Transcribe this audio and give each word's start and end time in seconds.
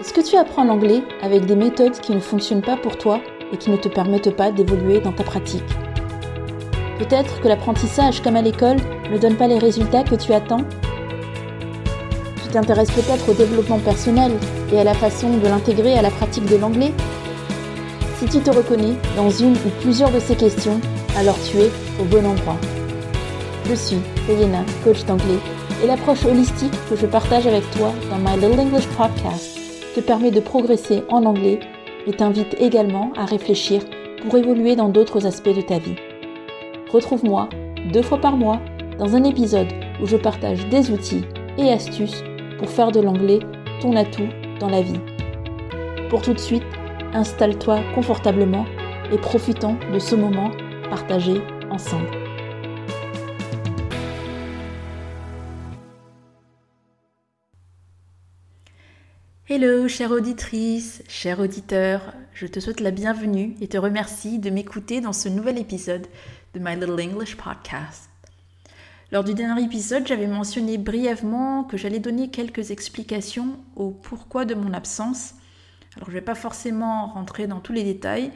Est-ce 0.00 0.12
que 0.12 0.20
tu 0.20 0.36
apprends 0.36 0.62
l'anglais 0.62 1.02
avec 1.22 1.44
des 1.46 1.56
méthodes 1.56 1.98
qui 1.98 2.14
ne 2.14 2.20
fonctionnent 2.20 2.62
pas 2.62 2.76
pour 2.76 2.96
toi 2.98 3.20
et 3.52 3.56
qui 3.56 3.68
ne 3.68 3.76
te 3.76 3.88
permettent 3.88 4.36
pas 4.36 4.52
d'évoluer 4.52 5.00
dans 5.00 5.10
ta 5.10 5.24
pratique 5.24 5.64
Peut-être 7.00 7.40
que 7.40 7.48
l'apprentissage, 7.48 8.22
comme 8.22 8.36
à 8.36 8.42
l'école, 8.42 8.76
ne 9.10 9.18
donne 9.18 9.34
pas 9.34 9.48
les 9.48 9.58
résultats 9.58 10.04
que 10.04 10.14
tu 10.14 10.32
attends 10.32 10.62
Tu 12.44 12.48
t'intéresses 12.52 12.92
peut-être 12.92 13.28
au 13.28 13.34
développement 13.34 13.80
personnel 13.80 14.30
et 14.72 14.78
à 14.78 14.84
la 14.84 14.94
façon 14.94 15.36
de 15.36 15.48
l'intégrer 15.48 15.98
à 15.98 16.02
la 16.02 16.10
pratique 16.10 16.46
de 16.46 16.56
l'anglais 16.56 16.92
Si 18.20 18.26
tu 18.26 18.38
te 18.38 18.50
reconnais 18.52 18.94
dans 19.16 19.30
une 19.30 19.54
ou 19.54 19.70
plusieurs 19.80 20.12
de 20.12 20.20
ces 20.20 20.36
questions, 20.36 20.80
alors 21.16 21.36
tu 21.50 21.58
es 21.58 21.72
au 22.00 22.04
bon 22.04 22.24
endroit. 22.24 22.56
Je 23.68 23.74
suis 23.74 23.98
Elena, 24.30 24.64
coach 24.84 25.04
d'anglais, 25.06 25.40
et 25.82 25.88
l'approche 25.88 26.24
holistique 26.24 26.72
que 26.88 26.94
je 26.94 27.06
partage 27.06 27.48
avec 27.48 27.68
toi 27.72 27.92
dans 28.10 28.18
My 28.18 28.36
Little 28.36 28.60
English 28.60 28.86
Podcast 28.96 29.57
te 29.98 30.04
permet 30.04 30.30
de 30.30 30.38
progresser 30.38 31.02
en 31.08 31.24
anglais 31.24 31.58
et 32.06 32.12
t'invite 32.12 32.54
également 32.60 33.10
à 33.16 33.24
réfléchir 33.24 33.82
pour 34.22 34.36
évoluer 34.36 34.76
dans 34.76 34.88
d'autres 34.88 35.26
aspects 35.26 35.54
de 35.54 35.60
ta 35.60 35.78
vie. 35.78 35.96
Retrouve-moi 36.92 37.48
deux 37.92 38.02
fois 38.02 38.18
par 38.18 38.36
mois 38.36 38.60
dans 39.00 39.16
un 39.16 39.24
épisode 39.24 39.66
où 40.00 40.06
je 40.06 40.16
partage 40.16 40.68
des 40.68 40.92
outils 40.92 41.24
et 41.58 41.72
astuces 41.72 42.22
pour 42.58 42.70
faire 42.70 42.92
de 42.92 43.00
l'anglais 43.00 43.40
ton 43.80 43.96
atout 43.96 44.28
dans 44.60 44.68
la 44.68 44.82
vie. 44.82 45.00
Pour 46.10 46.22
tout 46.22 46.32
de 46.32 46.38
suite, 46.38 46.62
installe-toi 47.12 47.80
confortablement 47.96 48.66
et 49.12 49.18
profitons 49.18 49.76
de 49.92 49.98
ce 49.98 50.14
moment 50.14 50.52
partagé 50.90 51.40
ensemble. 51.70 52.17
Hello, 59.50 59.88
chère 59.88 60.10
auditrice, 60.10 61.02
cher 61.08 61.40
auditeur, 61.40 62.12
je 62.34 62.46
te 62.46 62.60
souhaite 62.60 62.80
la 62.80 62.90
bienvenue 62.90 63.56
et 63.62 63.68
te 63.68 63.78
remercie 63.78 64.38
de 64.38 64.50
m'écouter 64.50 65.00
dans 65.00 65.14
ce 65.14 65.30
nouvel 65.30 65.56
épisode 65.56 66.06
de 66.52 66.60
My 66.60 66.74
Little 66.74 67.00
English 67.00 67.34
Podcast. 67.38 68.10
Lors 69.10 69.24
du 69.24 69.32
dernier 69.32 69.64
épisode, 69.64 70.06
j'avais 70.06 70.26
mentionné 70.26 70.76
brièvement 70.76 71.64
que 71.64 71.78
j'allais 71.78 71.98
donner 71.98 72.28
quelques 72.28 72.72
explications 72.72 73.56
au 73.74 73.88
pourquoi 73.88 74.44
de 74.44 74.54
mon 74.54 74.74
absence. 74.74 75.32
Alors, 75.96 76.10
je 76.10 76.14
ne 76.14 76.18
vais 76.18 76.26
pas 76.26 76.34
forcément 76.34 77.06
rentrer 77.06 77.46
dans 77.46 77.60
tous 77.60 77.72
les 77.72 77.84
détails, 77.84 78.32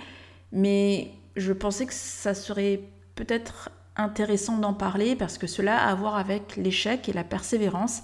mais 0.50 1.10
je 1.36 1.52
pensais 1.52 1.84
que 1.84 1.92
ça 1.92 2.33
serait 2.33 2.80
peut-être 3.16 3.68
intéressant 3.96 4.56
d'en 4.56 4.72
parler 4.72 5.14
parce 5.14 5.36
que 5.36 5.46
cela 5.46 5.77
a 5.77 5.90
à 5.90 5.94
voir 5.94 6.16
avec 6.16 6.56
l'échec 6.56 7.06
et 7.10 7.12
la 7.12 7.22
persévérance 7.22 8.00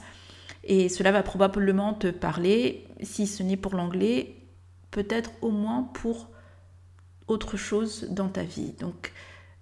et 0.65 0.89
cela 0.89 1.13
va 1.13 1.23
probablement 1.23 1.95
te 1.95 2.09
parler, 2.09 2.87
si 3.03 3.27
ce 3.27 3.43
n'est 3.43 3.57
pour 3.57 3.75
l'anglais, 3.75 4.37
peut-être 4.91 5.31
au 5.41 5.51
moins 5.51 5.83
pour 5.83 6.29
autre 7.27 7.57
chose 7.57 8.09
dans 8.11 8.29
ta 8.29 8.43
vie. 8.43 8.73
Donc 8.81 9.13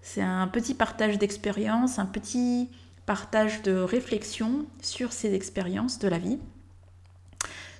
c'est 0.01 0.23
un 0.23 0.49
petit 0.49 0.75
partage 0.75 1.19
d'expérience, 1.19 1.99
un 1.99 2.07
petit 2.07 2.71
partage 3.07 3.63
de 3.63 3.73
réflexion 3.73 4.67
sur 4.81 5.13
ces 5.13 5.35
expériences 5.35 5.99
de 5.99 6.09
la 6.09 6.19
vie. 6.19 6.39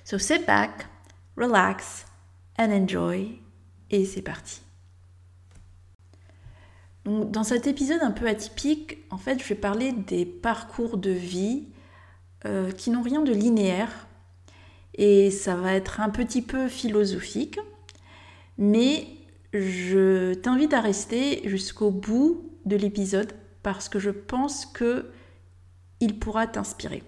So 0.05 0.17
sit 0.17 0.45
back, 0.45 0.87
relax 1.35 2.05
and 2.57 2.71
enjoy. 2.71 3.39
Et 3.89 4.05
c'est 4.05 4.21
parti. 4.21 4.61
Dans 7.05 7.43
cet 7.43 7.67
épisode 7.67 8.01
un 8.01 8.11
peu 8.11 8.27
atypique, 8.27 8.97
en 9.11 9.17
fait, 9.17 9.41
je 9.41 9.47
vais 9.47 9.55
parler 9.55 9.93
des 9.93 10.25
parcours 10.25 10.97
de 10.97 11.11
vie 11.11 11.67
euh, 12.45 12.71
qui 12.71 12.89
n'ont 12.89 13.01
rien 13.01 13.21
de 13.21 13.33
linéaire. 13.33 14.07
Et 14.95 15.31
ça 15.31 15.55
va 15.55 15.73
être 15.73 15.99
un 16.01 16.09
petit 16.09 16.41
peu 16.41 16.67
philosophique, 16.67 17.59
mais 18.57 19.07
je 19.53 20.33
t'invite 20.33 20.73
à 20.73 20.81
rester 20.81 21.47
jusqu'au 21.47 21.91
bout 21.91 22.51
de 22.65 22.75
l'épisode 22.75 23.33
parce 23.63 23.89
que 23.89 23.99
je 23.99 24.09
pense 24.09 24.65
que 24.65 25.11
il 25.99 26.19
pourra 26.19 26.47
t'inspirer. 26.47 27.03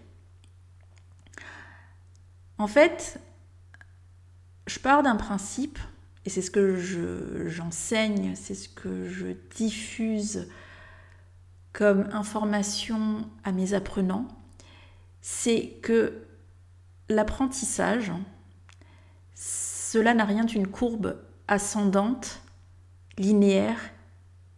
En 2.58 2.68
fait, 2.68 3.20
je 4.68 4.80
pars 4.80 5.03
d'un 5.03 5.16
principe, 5.16 5.80
et 6.26 6.30
c'est 6.30 6.42
ce 6.42 6.52
que 6.52 6.76
j'enseigne, 7.48 8.36
c'est 8.36 8.56
ce 8.56 8.70
que 8.70 9.08
je 9.08 9.28
diffuse 9.56 10.48
comme 11.72 12.09
information 12.12 13.30
à 13.44 13.52
mes 13.52 13.74
apprenants, 13.74 14.28
c'est 15.22 15.80
que 15.81 16.25
l'apprentissage, 17.09 18.12
cela 19.35 20.13
n'a 20.13 20.25
rien 20.25 20.44
d'une 20.44 20.68
courbe 20.68 21.18
ascendante, 21.47 22.41
linéaire 23.18 23.79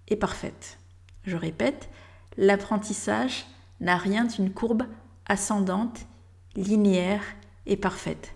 et 0.07 0.16
parfaite. 0.16 0.77
Je 1.23 1.38
répète, 1.38 1.89
l'apprentissage 2.38 3.45
n'a 3.79 3.97
rien 3.97 4.25
d'une 4.25 4.51
courbe 4.51 4.83
ascendante, 5.25 6.05
linéaire 6.55 7.23
et 7.66 7.77
parfaite. 7.77 8.33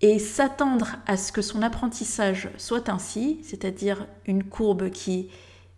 Et 0.00 0.18
s'attendre 0.18 0.96
à 1.06 1.16
ce 1.16 1.30
que 1.30 1.42
son 1.42 1.62
apprentissage 1.62 2.50
soit 2.58 2.88
ainsi, 2.88 3.40
c'est-à-dire 3.44 4.08
une 4.26 4.42
courbe 4.42 4.90
qui 4.90 5.30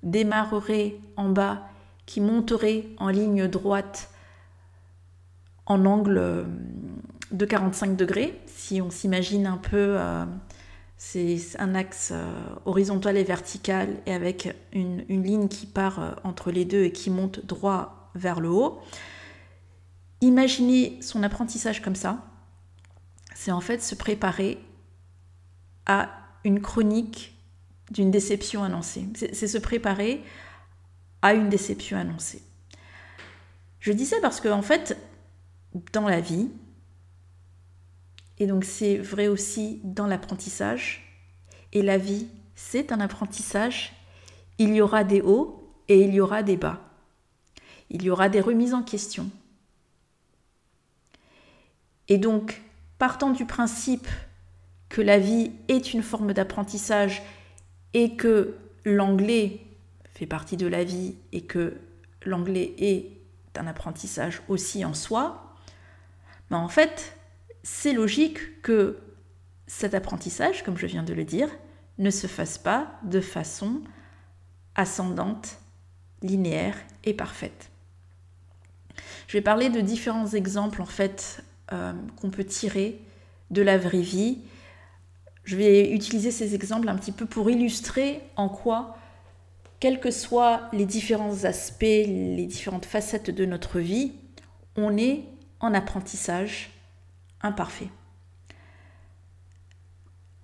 démarrerait 0.02 0.96
en 1.16 1.28
bas, 1.28 1.68
qui 2.06 2.20
monterait 2.22 2.86
en 2.98 3.08
ligne 3.08 3.48
droite 3.48 4.10
en 5.66 5.84
angle 5.86 6.18
euh, 6.18 6.44
de 7.30 7.44
45 7.44 7.96
degrés. 7.96 8.40
Si 8.46 8.80
on 8.80 8.90
s'imagine 8.90 9.46
un 9.46 9.56
peu, 9.56 9.96
euh, 9.98 10.24
c'est 10.96 11.38
un 11.58 11.74
axe 11.74 12.10
euh, 12.12 12.26
horizontal 12.64 13.16
et 13.16 13.24
vertical 13.24 13.96
et 14.06 14.12
avec 14.12 14.54
une, 14.72 15.04
ligne 15.08 15.48
qui 15.48 15.66
part 15.66 16.20
entre 16.24 16.50
les 16.50 16.64
deux 16.64 16.84
et 16.84 16.92
qui 16.92 17.10
monte 17.10 17.44
droit 17.44 18.10
vers 18.14 18.40
le 18.40 18.50
haut. 18.50 18.80
Imaginez 20.20 20.98
son 21.02 21.22
apprentissage 21.22 21.82
comme 21.82 21.96
ça. 21.96 22.24
C'est 23.34 23.50
en 23.50 23.60
fait 23.60 23.82
se 23.82 23.94
préparer 23.94 24.58
à 25.86 26.10
une 26.44 26.60
chronique 26.60 27.36
d'une 27.90 28.10
déception 28.10 28.62
annoncée. 28.62 29.06
C'est 29.14 29.48
se 29.48 29.58
préparer 29.58 30.22
à 31.20 31.34
une 31.34 31.48
déception 31.48 31.98
annoncée. 31.98 32.42
Je 33.80 33.92
dis 33.92 34.06
ça 34.06 34.16
parce 34.22 34.40
que 34.40 34.48
en 34.48 34.62
fait, 34.62 34.96
dans 35.92 36.08
la 36.08 36.20
vie. 36.20 36.48
Et 38.38 38.46
donc 38.46 38.64
c'est 38.64 38.96
vrai 38.96 39.28
aussi 39.28 39.80
dans 39.84 40.06
l'apprentissage. 40.06 41.04
Et 41.72 41.82
la 41.82 41.98
vie, 41.98 42.28
c'est 42.54 42.92
un 42.92 43.00
apprentissage. 43.00 43.92
Il 44.58 44.74
y 44.74 44.80
aura 44.80 45.04
des 45.04 45.20
hauts 45.20 45.74
et 45.88 46.02
il 46.02 46.14
y 46.14 46.20
aura 46.20 46.42
des 46.42 46.56
bas. 46.56 46.80
Il 47.90 48.02
y 48.02 48.10
aura 48.10 48.28
des 48.28 48.40
remises 48.40 48.74
en 48.74 48.82
question. 48.82 49.30
Et 52.08 52.18
donc, 52.18 52.62
partant 52.98 53.30
du 53.30 53.44
principe 53.44 54.06
que 54.88 55.00
la 55.00 55.18
vie 55.18 55.50
est 55.68 55.92
une 55.92 56.02
forme 56.02 56.32
d'apprentissage 56.32 57.22
et 57.94 58.16
que 58.16 58.54
l'anglais 58.84 59.60
fait 60.12 60.26
partie 60.26 60.56
de 60.56 60.66
la 60.66 60.84
vie 60.84 61.14
et 61.32 61.42
que 61.42 61.74
l'anglais 62.24 62.74
est 62.78 63.10
un 63.56 63.66
apprentissage 63.66 64.42
aussi 64.48 64.84
en 64.84 64.94
soi, 64.94 65.43
mais 66.54 66.60
en 66.60 66.68
fait, 66.68 67.16
c'est 67.64 67.92
logique 67.92 68.62
que 68.62 69.00
cet 69.66 69.92
apprentissage, 69.92 70.62
comme 70.62 70.78
je 70.78 70.86
viens 70.86 71.02
de 71.02 71.12
le 71.12 71.24
dire, 71.24 71.48
ne 71.98 72.10
se 72.10 72.28
fasse 72.28 72.58
pas 72.58 72.92
de 73.02 73.20
façon 73.20 73.80
ascendante, 74.76 75.58
linéaire 76.22 76.76
et 77.02 77.12
parfaite. 77.12 77.70
Je 79.26 79.36
vais 79.36 79.40
parler 79.42 79.68
de 79.68 79.80
différents 79.80 80.28
exemples 80.28 80.80
en 80.80 80.86
fait 80.86 81.42
euh, 81.72 81.92
qu'on 82.20 82.30
peut 82.30 82.44
tirer 82.44 83.00
de 83.50 83.62
la 83.62 83.76
vraie 83.76 84.00
vie. 84.00 84.38
Je 85.42 85.56
vais 85.56 85.90
utiliser 85.90 86.30
ces 86.30 86.54
exemples 86.54 86.88
un 86.88 86.94
petit 86.94 87.10
peu 87.10 87.26
pour 87.26 87.50
illustrer 87.50 88.20
en 88.36 88.48
quoi, 88.48 88.96
quels 89.80 89.98
que 89.98 90.12
soient 90.12 90.68
les 90.72 90.86
différents 90.86 91.42
aspects, 91.42 91.82
les 91.82 92.46
différentes 92.46 92.86
facettes 92.86 93.30
de 93.30 93.44
notre 93.44 93.80
vie, 93.80 94.12
on 94.76 94.96
est 94.96 95.24
en 95.64 95.74
apprentissage 95.74 96.70
imparfait. 97.40 97.88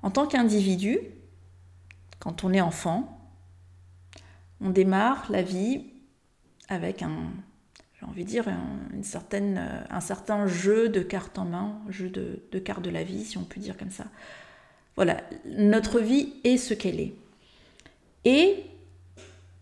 En 0.03 0.11
tant 0.11 0.27
qu'individu, 0.27 0.99
quand 2.19 2.45
on 2.45 2.53
est 2.53 2.61
enfant, 2.61 3.19
on 4.61 4.71
démarre 4.71 5.27
la 5.31 5.43
vie 5.43 5.85
avec 6.69 7.03
un, 7.03 7.31
j'ai 7.99 8.07
envie 8.07 8.25
de 8.25 8.31
dire, 8.31 8.49
une 8.93 9.05
certaine, 9.05 9.87
un 9.91 10.01
certain 10.01 10.47
jeu 10.47 10.89
de 10.89 11.01
cartes 11.01 11.39
en 11.39 11.45
main, 11.45 11.81
jeu 11.89 12.09
de, 12.09 12.43
de 12.51 12.59
cartes 12.59 12.83
de 12.83 12.91
la 12.91 13.05
vie, 13.05 13.25
si 13.25 13.37
on 13.37 13.45
peut 13.45 13.61
dire 13.61 13.77
comme 13.77 13.91
ça. 13.91 14.05
Voilà, 14.97 15.21
notre 15.45 16.01
vie 16.01 16.35
est 16.45 16.57
ce 16.57 16.75
qu'elle 16.75 17.01
est. 17.01 17.15
Et 18.25 18.65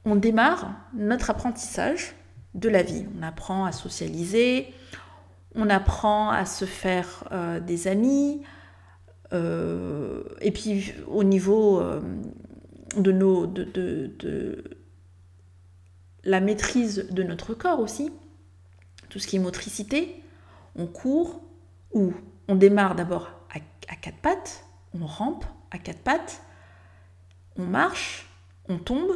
on 0.05 0.17
démarre 0.17 0.75
notre 0.95 1.31
apprentissage 1.31 2.15
de 2.55 2.69
la 2.69 2.83
vie. 2.83 3.07
On 3.19 3.23
apprend 3.23 3.65
à 3.65 3.73
socialiser, 3.73 4.73
on 5.59 5.69
apprend 5.69 6.31
à 6.31 6.47
se 6.47 6.65
faire 6.65 7.25
euh, 7.33 7.61
des 7.61 7.89
amis, 7.89 8.43
et 9.31 10.53
puis 10.53 10.95
au 11.07 11.23
niveau 11.23 11.83
de, 12.97 13.13
nos, 13.13 13.47
de, 13.47 14.65
la 16.25 16.41
maîtrise 16.41 17.09
de 17.11 17.23
notre 17.23 17.53
corps 17.53 17.79
aussi, 17.81 18.11
tout 19.11 19.19
ce 19.19 19.27
qui 19.27 19.37
est 19.37 19.39
motricité, 19.39 20.23
on 20.77 20.87
court 20.87 21.43
ou 21.93 22.15
on 22.49 22.55
démarre 22.55 22.95
d'abord 22.95 23.29
à 23.53 23.97
quatre 23.97 24.19
pattes, 24.23 24.65
on 24.95 25.05
rampe 25.05 25.45
à 25.71 25.79
quatre 25.79 26.01
pattes, 26.01 26.43
on 27.57 27.65
marche, 27.65 28.27
on 28.69 28.79
tombe, 28.79 29.13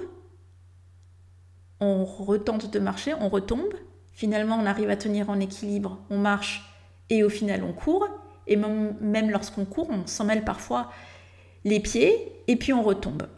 on 1.80 2.04
retente 2.04 2.70
de 2.70 2.78
marcher, 2.78 3.14
on 3.14 3.28
retombe, 3.28 3.74
finalement 4.12 4.56
on 4.60 4.66
arrive 4.66 4.90
à 4.90 4.96
tenir 4.96 5.30
en 5.30 5.40
équilibre, 5.40 5.98
on 6.10 6.18
marche 6.18 6.64
et 7.10 7.22
au 7.22 7.28
final 7.28 7.64
on 7.64 7.72
court, 7.72 8.08
et 8.46 8.56
même 8.56 9.30
lorsqu'on 9.30 9.64
court, 9.64 9.88
on 9.90 10.06
s'en 10.06 10.24
mêle 10.24 10.44
parfois 10.44 10.90
les 11.64 11.80
pieds 11.80 12.32
et 12.48 12.56
puis 12.56 12.72
on 12.72 12.82
retombe. 12.82 13.28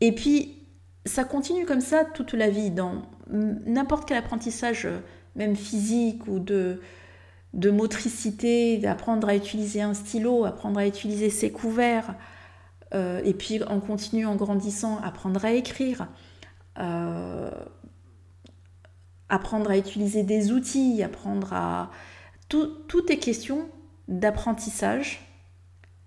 Et 0.00 0.12
puis 0.12 0.56
ça 1.04 1.24
continue 1.24 1.66
comme 1.66 1.80
ça 1.80 2.04
toute 2.04 2.32
la 2.32 2.50
vie 2.50 2.70
dans 2.70 3.02
n'importe 3.30 4.08
quel 4.08 4.16
apprentissage, 4.16 4.88
même 5.34 5.56
physique 5.56 6.26
ou 6.26 6.38
de, 6.38 6.80
de 7.54 7.70
motricité, 7.70 8.78
d'apprendre 8.78 9.28
à 9.28 9.34
utiliser 9.34 9.82
un 9.82 9.94
stylo, 9.94 10.44
apprendre 10.44 10.78
à 10.78 10.86
utiliser 10.86 11.30
ses 11.30 11.50
couverts, 11.50 12.14
euh, 12.94 13.20
et 13.24 13.34
puis 13.34 13.62
en 13.64 13.80
continuant, 13.80 14.32
en 14.32 14.36
grandissant, 14.36 14.98
apprendre 15.02 15.44
à 15.44 15.52
écrire, 15.52 16.08
euh, 16.78 17.50
apprendre 19.28 19.70
à 19.70 19.76
utiliser 19.76 20.22
des 20.22 20.52
outils, 20.52 21.02
apprendre 21.02 21.52
à... 21.52 21.90
Tout, 22.48 22.66
tout 22.86 23.10
est 23.10 23.18
question 23.18 23.68
d'apprentissage, 24.08 25.20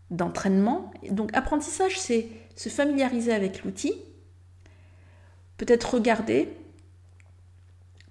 d'entraînement. 0.09 0.91
Donc 1.11 1.35
apprentissage, 1.35 1.99
c'est 1.99 2.29
se 2.55 2.69
familiariser 2.69 3.33
avec 3.33 3.63
l'outil, 3.63 3.93
peut-être 5.57 5.95
regarder, 5.95 6.49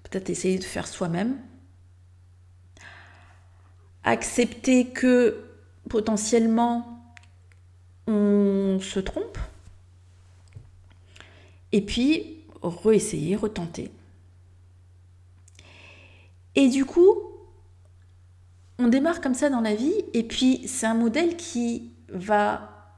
peut-être 0.04 0.30
essayer 0.30 0.58
de 0.58 0.64
faire 0.64 0.86
soi-même, 0.86 1.38
accepter 4.04 4.88
que 4.88 5.44
potentiellement 5.88 7.02
on 8.06 8.78
se 8.80 9.00
trompe, 9.00 9.38
et 11.72 11.82
puis 11.82 12.44
réessayer, 12.62 13.36
retenter. 13.36 13.90
Et 16.58 16.68
du 16.68 16.84
coup, 16.84 17.14
on 18.80 18.88
démarre 18.88 19.20
comme 19.20 19.34
ça 19.34 19.48
dans 19.48 19.60
la 19.60 19.76
vie, 19.76 19.94
et 20.12 20.24
puis 20.24 20.66
c'est 20.66 20.86
un 20.86 20.94
modèle 20.94 21.36
qui 21.36 21.92
va 22.08 22.96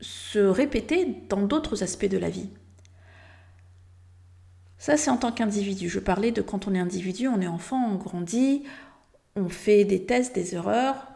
se 0.00 0.38
répéter 0.38 1.22
dans 1.28 1.42
d'autres 1.42 1.82
aspects 1.82 2.08
de 2.08 2.16
la 2.16 2.30
vie. 2.30 2.48
Ça, 4.78 4.96
c'est 4.96 5.10
en 5.10 5.18
tant 5.18 5.32
qu'individu. 5.32 5.90
Je 5.90 5.98
parlais 5.98 6.32
de 6.32 6.40
quand 6.40 6.66
on 6.66 6.74
est 6.74 6.78
individu, 6.78 7.28
on 7.28 7.42
est 7.42 7.46
enfant, 7.46 7.90
on 7.92 7.96
grandit, 7.96 8.62
on 9.36 9.50
fait 9.50 9.84
des 9.84 10.06
tests, 10.06 10.34
des 10.34 10.54
erreurs, 10.54 11.08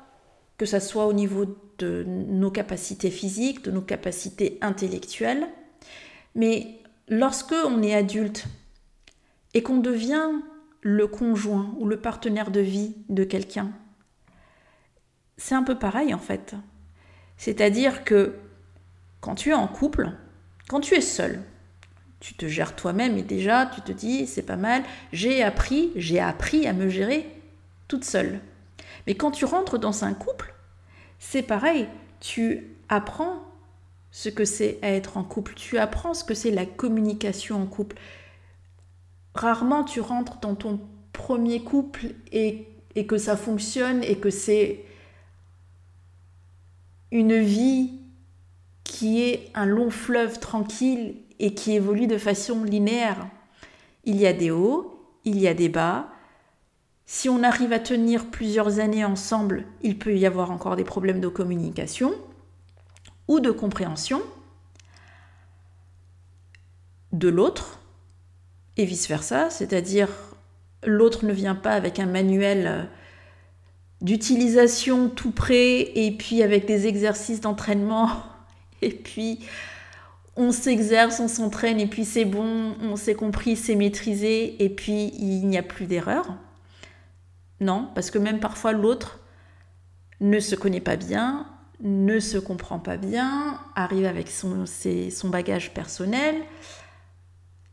que 0.58 0.66
ce 0.66 0.78
soit 0.78 1.06
au 1.06 1.14
niveau 1.14 1.46
de 1.78 2.04
nos 2.06 2.50
capacités 2.50 3.10
physiques, 3.10 3.64
de 3.64 3.70
nos 3.70 3.80
capacités 3.80 4.58
intellectuelles. 4.60 5.48
Mais 6.34 6.80
lorsque 7.08 7.54
on 7.64 7.82
est 7.82 7.94
adulte 7.94 8.44
et 9.54 9.62
qu'on 9.62 9.78
devient 9.78 10.32
le 10.86 11.08
conjoint 11.08 11.74
ou 11.78 11.88
le 11.88 11.96
partenaire 11.96 12.52
de 12.52 12.60
vie 12.60 12.94
de 13.08 13.24
quelqu'un, 13.24 13.72
c'est 15.36 15.56
un 15.56 15.64
peu 15.64 15.76
pareil 15.76 16.14
en 16.14 16.18
fait. 16.18 16.54
C'est-à-dire 17.36 18.04
que 18.04 18.36
quand 19.20 19.34
tu 19.34 19.50
es 19.50 19.54
en 19.54 19.66
couple, 19.66 20.12
quand 20.68 20.78
tu 20.78 20.94
es 20.94 21.00
seul, 21.00 21.42
tu 22.20 22.34
te 22.34 22.46
gères 22.46 22.76
toi-même 22.76 23.18
et 23.18 23.24
déjà 23.24 23.66
tu 23.66 23.80
te 23.80 23.90
dis 23.90 24.28
c'est 24.28 24.44
pas 24.44 24.54
mal, 24.54 24.84
j'ai 25.12 25.42
appris, 25.42 25.90
j'ai 25.96 26.20
appris 26.20 26.68
à 26.68 26.72
me 26.72 26.88
gérer 26.88 27.28
toute 27.88 28.04
seule. 28.04 28.38
Mais 29.08 29.16
quand 29.16 29.32
tu 29.32 29.44
rentres 29.44 29.80
dans 29.80 30.04
un 30.04 30.14
couple, 30.14 30.54
c'est 31.18 31.42
pareil, 31.42 31.88
tu 32.20 32.76
apprends 32.88 33.42
ce 34.12 34.28
que 34.28 34.44
c'est 34.44 34.78
être 34.84 35.16
en 35.16 35.24
couple, 35.24 35.54
tu 35.54 35.78
apprends 35.78 36.14
ce 36.14 36.22
que 36.22 36.34
c'est 36.34 36.52
la 36.52 36.64
communication 36.64 37.60
en 37.60 37.66
couple. 37.66 37.96
Rarement 39.36 39.84
tu 39.84 40.00
rentres 40.00 40.40
dans 40.40 40.54
ton 40.54 40.80
premier 41.12 41.62
couple 41.62 42.14
et, 42.32 42.68
que 43.06 43.18
ça 43.18 43.36
fonctionne 43.36 44.02
et 44.02 44.16
que 44.16 44.30
c'est 44.30 44.82
une 47.12 47.38
vie 47.38 48.00
qui 48.82 49.22
est 49.22 49.50
un 49.54 49.66
long 49.66 49.90
fleuve 49.90 50.40
tranquille 50.40 51.16
et 51.38 51.52
qui 51.52 51.72
évolue 51.72 52.06
de 52.06 52.16
façon 52.16 52.64
linéaire. 52.64 53.28
Il 54.04 54.16
y 54.16 54.26
a 54.26 54.32
des 54.32 54.50
hauts, 54.50 55.06
il 55.24 55.38
y 55.38 55.48
a 55.48 55.52
des 55.52 55.68
bas, 55.68 56.08
si 57.04 57.28
on 57.28 57.42
arrive 57.42 57.74
à 57.74 57.78
tenir 57.78 58.30
plusieurs 58.30 58.78
années 58.78 59.04
ensemble, 59.04 59.66
il 59.82 59.98
peut 59.98 60.16
y 60.16 60.24
avoir 60.24 60.50
encore 60.50 60.76
des 60.76 60.84
problèmes 60.84 61.20
de 61.20 61.28
communication 61.28 62.14
ou 63.28 63.40
de 63.40 63.50
compréhension 63.50 64.22
de 67.12 67.28
l'autre 67.28 67.80
et 68.76 68.84
vice-versa, 68.84 69.50
c'est-à-dire 69.50 70.08
l'autre 70.84 71.24
ne 71.24 71.32
vient 71.32 71.54
pas 71.54 71.72
avec 71.72 71.98
un 71.98 72.06
manuel 72.06 72.88
d'utilisation 74.00 75.08
tout 75.08 75.30
prêt 75.30 75.80
et 75.94 76.10
puis 76.12 76.42
avec 76.42 76.66
des 76.66 76.86
exercices 76.86 77.40
d'entraînement 77.40 78.10
et 78.82 78.90
puis 78.90 79.40
on 80.36 80.52
s'exerce, 80.52 81.18
on 81.18 81.28
s'entraîne 81.28 81.80
et 81.80 81.86
puis 81.86 82.04
c'est 82.04 82.26
bon, 82.26 82.74
on 82.82 82.96
s'est 82.96 83.14
compris, 83.14 83.56
c'est 83.56 83.74
maîtrisé 83.74 84.62
et 84.62 84.68
puis 84.68 85.12
il 85.18 85.46
n'y 85.48 85.56
a 85.56 85.62
plus 85.62 85.86
d'erreur. 85.86 86.36
Non, 87.60 87.88
parce 87.94 88.10
que 88.10 88.18
même 88.18 88.38
parfois 88.38 88.72
l'autre 88.72 89.20
ne 90.20 90.38
se 90.38 90.54
connaît 90.54 90.82
pas 90.82 90.96
bien, 90.96 91.46
ne 91.80 92.20
se 92.20 92.36
comprend 92.36 92.78
pas 92.78 92.98
bien, 92.98 93.58
arrive 93.74 94.04
avec 94.04 94.28
son, 94.28 94.64
son 94.66 95.28
bagage 95.30 95.72
personnel. 95.72 96.34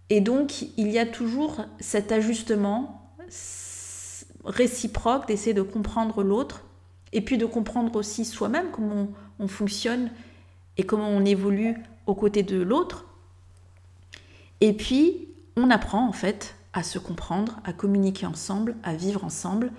Et 0.10 0.22
donc, 0.22 0.66
il 0.78 0.92
y 0.92 1.00
a 1.00 1.06
toujours 1.06 1.66
cet 1.80 2.12
ajustement 2.12 3.16
réciproque 4.46 5.28
d'essayer 5.28 5.54
de 5.54 5.62
comprendre 5.62 6.24
l'autre 6.24 6.64
et 7.14 7.22
puis 7.22 7.38
de 7.38 7.46
comprendre 7.46 7.96
aussi 7.96 8.26
soi-même 8.26 8.72
comment 8.72 9.08
on, 9.40 9.48
fonctionne 9.48 10.12
et 10.78 10.84
comment 10.84 11.10
on 11.10 11.24
évolue 11.24 11.78
aux 12.06 12.16
côtés 12.16 12.44
de 12.44 12.62
l'autre. 12.62 13.06
Et 14.62 14.74
puis, 14.74 15.28
on 15.56 15.70
apprend 15.70 16.08
en 16.08 16.14
fait 16.14 16.56
à 16.74 16.84
se 16.84 17.00
comprendre, 17.00 17.60
à 17.64 17.74
communiquer 17.74 18.26
ensemble, 18.26 18.76
à 18.84 18.96
vivre 18.96 19.24
ensemble. 19.24 19.72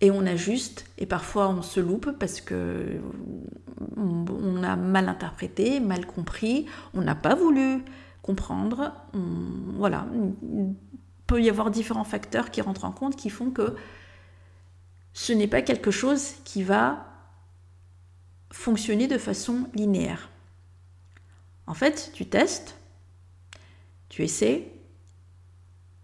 Et 0.00 0.12
on 0.12 0.24
ajuste, 0.26 0.86
et 0.98 1.06
parfois 1.06 1.48
on 1.48 1.60
se 1.60 1.80
loupe 1.80 2.12
parce 2.20 2.40
que 2.40 3.00
on 3.96 4.62
a 4.62 4.76
mal 4.76 5.08
interprété, 5.08 5.80
mal 5.80 6.06
compris, 6.06 6.66
on 6.94 7.00
n'a 7.00 7.16
pas 7.16 7.34
voulu 7.34 7.82
comprendre. 8.28 8.92
voilà, 9.78 10.06
il 10.42 10.74
peut 11.26 11.42
y 11.42 11.48
avoir 11.48 11.70
différents 11.70 12.04
facteurs 12.04 12.50
qui 12.50 12.60
rentrent 12.60 12.84
en 12.84 12.92
compte 12.92 13.16
qui 13.16 13.30
font 13.30 13.50
que 13.50 13.74
ce 15.14 15.32
n'est 15.32 15.48
pas 15.48 15.62
quelque 15.62 15.90
chose 15.90 16.34
qui 16.44 16.62
va 16.62 17.06
fonctionner 18.50 19.06
de 19.06 19.16
façon 19.16 19.66
linéaire. 19.74 20.28
En 21.66 21.72
fait, 21.72 22.10
tu 22.12 22.26
testes, 22.26 22.76
tu 24.10 24.22
essaies, 24.22 24.70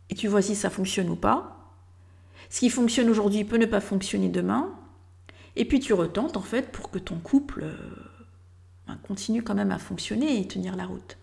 et 0.09 0.15
tu 0.15 0.27
vois 0.27 0.41
si 0.41 0.55
ça 0.55 0.71
fonctionne 0.71 1.11
ou 1.11 1.17
pas. 1.17 1.75
Ce 2.49 2.61
qui 2.61 2.71
fonctionne 2.71 3.11
aujourd'hui 3.11 3.45
peut 3.45 3.59
ne 3.59 3.67
pas 3.67 3.83
fonctionner 3.83 4.31
demain. 4.31 4.73
Et 5.57 5.67
puis 5.67 5.79
tu 5.79 5.93
retentes 5.93 6.39
en 6.39 6.43
fait 6.43 6.73
pour 6.73 6.91
que 6.91 6.99
ton 6.99 7.19
couple 7.19 7.65
euh, 7.65 7.77
ben, 8.87 8.97
continue 9.07 9.43
quand 9.43 9.55
même 9.55 9.73
à 9.73 9.79
fonctionner 9.79 10.41
et 10.41 10.49
tenir 10.49 10.75
la 10.75 10.87
route. 10.87 11.19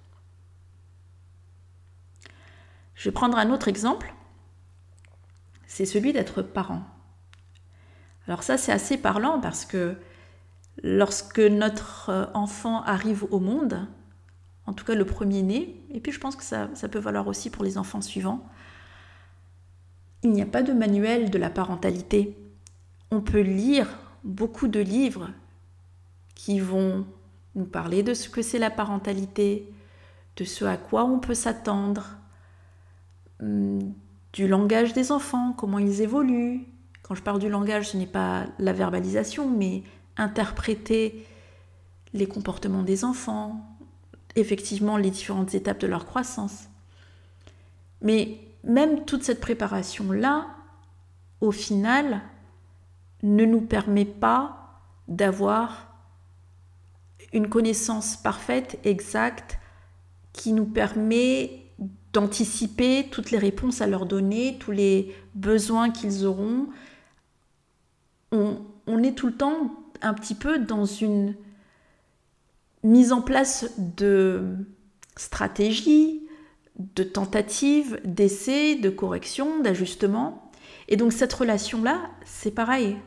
Je 3.01 3.09
vais 3.09 3.13
prendre 3.13 3.35
un 3.39 3.49
autre 3.49 3.67
exemple. 3.67 4.13
C'est 5.65 5.87
celui 5.87 6.13
d'être 6.13 6.43
parent. 6.43 6.83
Alors 8.27 8.43
ça 8.43 8.59
c'est 8.59 8.71
assez 8.71 8.95
parlant 8.95 9.39
parce 9.41 9.65
que 9.65 9.97
lorsque 10.83 11.39
notre 11.39 12.09
euh, 12.11 12.25
enfant 12.35 12.83
arrive 12.83 13.25
au 13.31 13.39
monde, 13.39 13.87
en 14.67 14.73
tout 14.73 14.85
cas 14.85 14.93
le 14.93 15.03
premier 15.03 15.41
né, 15.41 15.83
et 15.89 15.99
puis 15.99 16.11
je 16.11 16.19
pense 16.19 16.35
que 16.35 16.43
ça, 16.43 16.69
ça 16.75 16.87
peut 16.89 16.99
valoir 16.99 17.25
aussi 17.25 17.49
pour 17.49 17.63
les 17.63 17.79
enfants 17.79 18.01
suivants, 18.01 18.47
il 20.21 20.29
n'y 20.29 20.43
a 20.43 20.45
pas 20.45 20.61
de 20.61 20.71
manuel 20.71 21.31
de 21.31 21.39
la 21.39 21.49
parentalité. 21.49 22.37
On 23.09 23.21
peut 23.21 23.41
lire 23.41 23.87
beaucoup 24.23 24.67
de 24.67 24.79
livres 24.79 25.31
qui 26.35 26.59
vont 26.59 27.07
nous 27.55 27.65
parler 27.65 28.03
de 28.03 28.13
ce 28.13 28.29
que 28.29 28.43
c'est 28.43 28.59
la 28.59 28.69
parentalité, 28.69 29.73
de 30.35 30.43
ce 30.43 30.65
à 30.65 30.77
quoi 30.77 31.03
on 31.03 31.17
peut 31.17 31.33
s'attendre, 31.33 32.20
du 33.41 34.47
langage 34.47 34.93
des 34.93 35.11
enfants, 35.11 35.53
comment 35.57 35.79
ils 35.79 36.01
évoluent. 36.01 36.65
Quand 37.01 37.15
je 37.15 37.23
parle 37.23 37.39
du 37.39 37.49
langage, 37.49 37.89
ce 37.89 37.97
n'est 37.97 38.05
pas 38.05 38.45
la 38.59 38.73
verbalisation, 38.73 39.49
mais 39.49 39.83
interpréter 40.17 41.25
les 42.13 42.27
comportements 42.27 42.83
des 42.83 43.03
enfants, 43.03 43.77
effectivement 44.35 44.97
les 44.97 45.09
différentes 45.09 45.55
étapes 45.55 45.79
de 45.79 45.87
leur 45.87 46.05
croissance. 46.05 46.67
Mais 48.01 48.39
même 48.63 49.05
toute 49.05 49.23
cette 49.23 49.41
préparation-là, 49.41 50.47
au 51.39 51.51
final, 51.51 52.21
ne 53.23 53.45
nous 53.45 53.61
permet 53.61 54.05
pas 54.05 54.57
d'avoir 55.07 55.87
une 57.33 57.49
connaissance 57.49 58.17
parfaite, 58.17 58.79
exacte, 58.83 59.59
qui 60.33 60.53
nous 60.53 60.65
permet 60.65 61.60
d'anticiper 62.13 63.07
toutes 63.09 63.31
les 63.31 63.37
réponses 63.37 63.81
à 63.81 63.87
leur 63.87 64.05
donner, 64.05 64.57
tous 64.59 64.71
les 64.71 65.15
besoins 65.33 65.89
qu'ils 65.89 66.25
auront. 66.25 66.67
On, 68.31 69.03
est 69.03 69.13
tout 69.13 69.27
le 69.27 69.35
temps 69.35 69.75
un 70.01 70.13
petit 70.13 70.35
peu 70.35 70.59
dans 70.59 70.85
une 70.85 71.35
mise 72.83 73.11
en 73.11 73.21
place 73.21 73.71
de 73.77 74.55
stratégies, 75.15 76.21
de 76.77 77.03
tentatives, 77.03 77.99
d'essais, 78.03 78.75
de 78.75 78.89
corrections, 78.89 79.59
d'ajustements. 79.61 80.51
Et 80.87 80.97
donc 80.97 81.13
cette 81.13 81.33
relation-là, 81.33 82.09
c'est 82.25 82.51
pareil. 82.51 82.97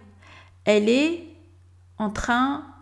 Elle 0.65 0.89
est 0.89 1.25
en 1.99 2.11
train 2.11 2.74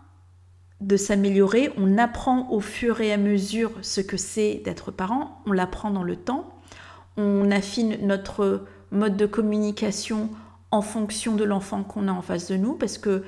de 0.87 0.97
s'améliorer. 0.97 1.71
On 1.77 1.97
apprend 1.97 2.49
au 2.51 2.59
fur 2.59 3.01
et 3.01 3.11
à 3.13 3.17
mesure 3.17 3.71
ce 3.81 4.01
que 4.01 4.17
c'est 4.17 4.61
d'être 4.65 4.91
parent. 4.91 5.41
On 5.45 5.51
l'apprend 5.51 5.91
dans 5.91 6.03
le 6.03 6.15
temps. 6.15 6.49
On 7.17 7.51
affine 7.51 7.97
notre 8.01 8.65
mode 8.91 9.17
de 9.17 9.25
communication 9.25 10.29
en 10.71 10.81
fonction 10.81 11.35
de 11.35 11.43
l'enfant 11.43 11.83
qu'on 11.83 12.07
a 12.07 12.11
en 12.11 12.21
face 12.21 12.49
de 12.49 12.57
nous 12.57 12.73
parce 12.73 12.97
que 12.97 13.23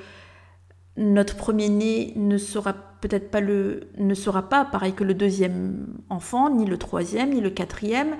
notre 0.96 1.36
premier-né 1.36 2.12
ne 2.16 2.38
sera 2.38 2.74
peut-être 3.00 3.30
pas 3.30 3.40
le 3.40 3.88
ne 3.98 4.14
sera 4.14 4.48
pas 4.48 4.64
pareil 4.64 4.94
que 4.94 5.04
le 5.04 5.14
deuxième 5.14 5.86
enfant, 6.08 6.50
ni 6.50 6.64
le 6.64 6.78
troisième, 6.78 7.30
ni 7.30 7.40
le 7.40 7.50
quatrième. 7.50 8.16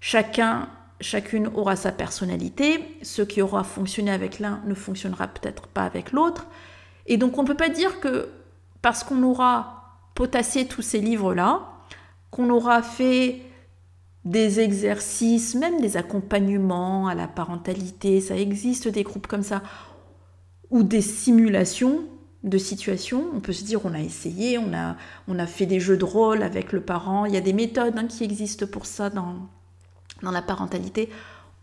Chacun, 0.00 0.68
chacune 1.00 1.48
aura 1.54 1.76
sa 1.76 1.92
personnalité. 1.92 2.84
Ce 3.02 3.22
qui 3.22 3.42
aura 3.42 3.64
fonctionné 3.64 4.10
avec 4.10 4.38
l'un 4.38 4.60
ne 4.66 4.74
fonctionnera 4.74 5.28
peut-être 5.28 5.68
pas 5.68 5.84
avec 5.84 6.12
l'autre. 6.12 6.46
Et 7.06 7.16
donc 7.16 7.38
on 7.38 7.42
ne 7.42 7.46
peut 7.46 7.54
pas 7.54 7.68
dire 7.68 8.00
que 8.00 8.28
parce 8.82 9.04
qu'on 9.04 9.22
aura 9.22 9.78
potassé 10.14 10.66
tous 10.66 10.82
ces 10.82 11.00
livres-là, 11.00 11.68
qu'on 12.30 12.50
aura 12.50 12.82
fait 12.82 13.42
des 14.24 14.60
exercices, 14.60 15.54
même 15.54 15.80
des 15.80 15.96
accompagnements 15.96 17.08
à 17.08 17.14
la 17.14 17.28
parentalité, 17.28 18.20
ça 18.20 18.36
existe 18.36 18.88
des 18.88 19.02
groupes 19.02 19.26
comme 19.26 19.42
ça, 19.42 19.62
ou 20.70 20.82
des 20.82 21.00
simulations 21.00 22.00
de 22.44 22.58
situations. 22.58 23.24
On 23.34 23.40
peut 23.40 23.52
se 23.52 23.64
dire 23.64 23.80
on 23.84 23.94
a 23.94 24.00
essayé, 24.00 24.58
on 24.58 24.72
a, 24.74 24.96
a 25.28 25.46
fait 25.46 25.66
des 25.66 25.80
jeux 25.80 25.96
de 25.96 26.04
rôle 26.04 26.42
avec 26.42 26.72
le 26.72 26.80
parent. 26.80 27.24
Il 27.24 27.34
y 27.34 27.36
a 27.36 27.40
des 27.40 27.52
méthodes 27.52 27.96
hein, 27.96 28.06
qui 28.06 28.24
existent 28.24 28.66
pour 28.66 28.86
ça 28.86 29.10
dans, 29.10 29.48
dans 30.22 30.30
la 30.30 30.42
parentalité. 30.42 31.08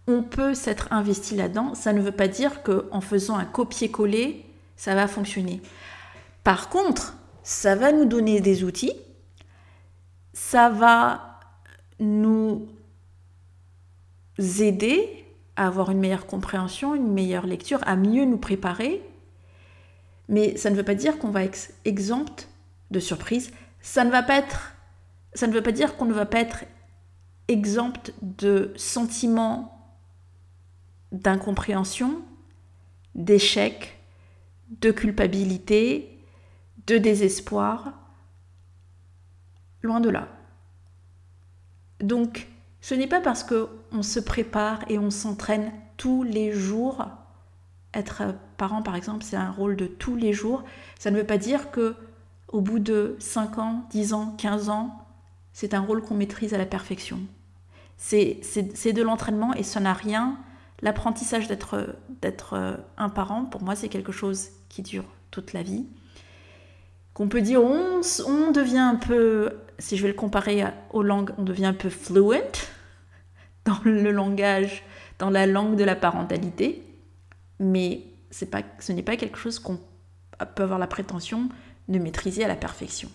On 0.07 0.23
peut 0.23 0.53
s'être 0.53 0.91
investi 0.91 1.35
là-dedans. 1.35 1.75
Ça 1.75 1.93
ne 1.93 2.01
veut 2.01 2.11
pas 2.11 2.27
dire 2.27 2.63
qu'en 2.63 3.01
faisant 3.01 3.37
un 3.37 3.45
copier-coller, 3.45 4.45
ça 4.75 4.95
va 4.95 5.07
fonctionner. 5.07 5.61
Par 6.45 6.69
contre, 6.69 7.17
ça 7.41 7.73
va 7.75 7.91
nous 7.91 8.05
donner 8.05 8.39
des 8.39 8.63
outils, 8.63 8.93
ça 10.31 10.69
va 10.69 11.39
nous 11.99 12.67
aider 14.37 15.25
à 15.55 15.65
avoir 15.65 15.89
une 15.89 15.97
meilleure 15.97 16.27
compréhension, 16.27 16.93
une 16.93 17.11
meilleure 17.11 17.47
lecture, 17.47 17.79
à 17.87 17.95
mieux 17.95 18.25
nous 18.25 18.37
préparer. 18.37 19.01
Mais 20.29 20.55
ça 20.55 20.69
ne 20.69 20.75
veut 20.75 20.83
pas 20.83 20.93
dire 20.93 21.17
qu'on 21.17 21.31
va 21.31 21.43
être 21.43 21.71
exempt 21.83 22.47
de 22.91 22.99
surprises. 22.99 23.51
Ça 23.81 24.05
ne 24.05 24.11
va 24.11 24.21
pas 24.21 24.37
être, 24.37 24.75
ça 25.33 25.47
ne 25.47 25.53
veut 25.53 25.63
pas 25.63 25.71
dire 25.71 25.97
qu'on 25.97 26.05
ne 26.05 26.13
va 26.13 26.27
pas 26.27 26.41
être 26.41 26.65
exempt 27.47 28.13
de 28.21 28.71
sentiments 28.75 29.71
d'incompréhension, 31.11 32.21
d'échec, 33.15 33.97
de 34.69 34.91
culpabilité, 34.91 36.14
de 36.87 36.97
désespoir. 36.97 37.93
Loin 39.81 39.99
de 39.99 40.09
là. 40.09 40.27
Donc, 41.99 42.47
ce 42.81 42.95
n'est 42.95 43.07
pas 43.07 43.21
parce 43.21 43.43
qu'on 43.43 44.03
se 44.03 44.19
prépare 44.19 44.83
et 44.89 44.99
on 44.99 45.09
s'entraîne 45.09 45.71
tous 45.97 46.23
les 46.23 46.51
jours. 46.51 47.05
Être 47.93 48.35
parent, 48.57 48.81
par 48.81 48.95
exemple, 48.95 49.23
c'est 49.23 49.37
un 49.37 49.51
rôle 49.51 49.75
de 49.75 49.87
tous 49.87 50.15
les 50.15 50.33
jours. 50.33 50.63
Ça 50.99 51.11
ne 51.11 51.17
veut 51.17 51.25
pas 51.25 51.37
dire 51.37 51.71
que 51.71 51.95
au 52.49 52.61
bout 52.61 52.79
de 52.79 53.15
5 53.19 53.57
ans, 53.57 53.85
10 53.91 54.13
ans, 54.13 54.35
15 54.37 54.69
ans, 54.69 55.05
c'est 55.53 55.73
un 55.73 55.81
rôle 55.81 56.01
qu'on 56.01 56.15
maîtrise 56.15 56.53
à 56.53 56.57
la 56.57 56.65
perfection. 56.65 57.19
C'est 57.97 58.41
de 58.93 59.01
l'entraînement 59.01 59.53
et 59.53 59.63
ça 59.63 59.79
n'a 59.79 59.93
rien. 59.93 60.37
L'apprentissage 60.81 61.47
d'être 61.47 62.77
un 62.97 63.09
parent, 63.09 63.45
pour 63.45 63.63
moi, 63.63 63.75
c'est 63.75 63.89
quelque 63.89 64.11
chose 64.11 64.49
qui 64.69 64.81
dure 64.81 65.05
toute 65.31 65.53
la 65.53 65.63
vie 65.63 65.85
qu'on 67.15 67.29
peut 67.29 67.41
dire 67.41 67.63
on, 67.63 68.01
devient 68.51 68.77
un 68.77 68.95
peu, 68.95 69.61
si 69.79 69.97
je 69.97 70.03
vais 70.03 70.09
le 70.09 70.13
comparer 70.13 70.65
aux 70.91 71.01
langues, 71.01 71.31
on 71.37 71.43
devient 71.43 71.65
un 71.65 71.73
peu 71.73 71.89
fluent 71.89 72.43
dans 73.63 73.79
le 73.83 74.11
langage, 74.11 74.83
dans 75.17 75.29
la 75.31 75.47
langue 75.47 75.77
de 75.77 75.83
la 75.85 75.95
parentalité, 75.95 76.83
mais 77.59 78.03
ce 78.29 78.91
n'est 78.91 79.01
pas 79.01 79.15
quelque 79.15 79.37
chose 79.37 79.59
qu'on 79.59 79.79
peut 80.55 80.63
avoir 80.63 80.77
la 80.77 80.87
prétention 80.87 81.49
de 81.87 81.99
maîtriser 81.99 82.43
à 82.43 82.49
la 82.49 82.57
perfection. 82.57 83.09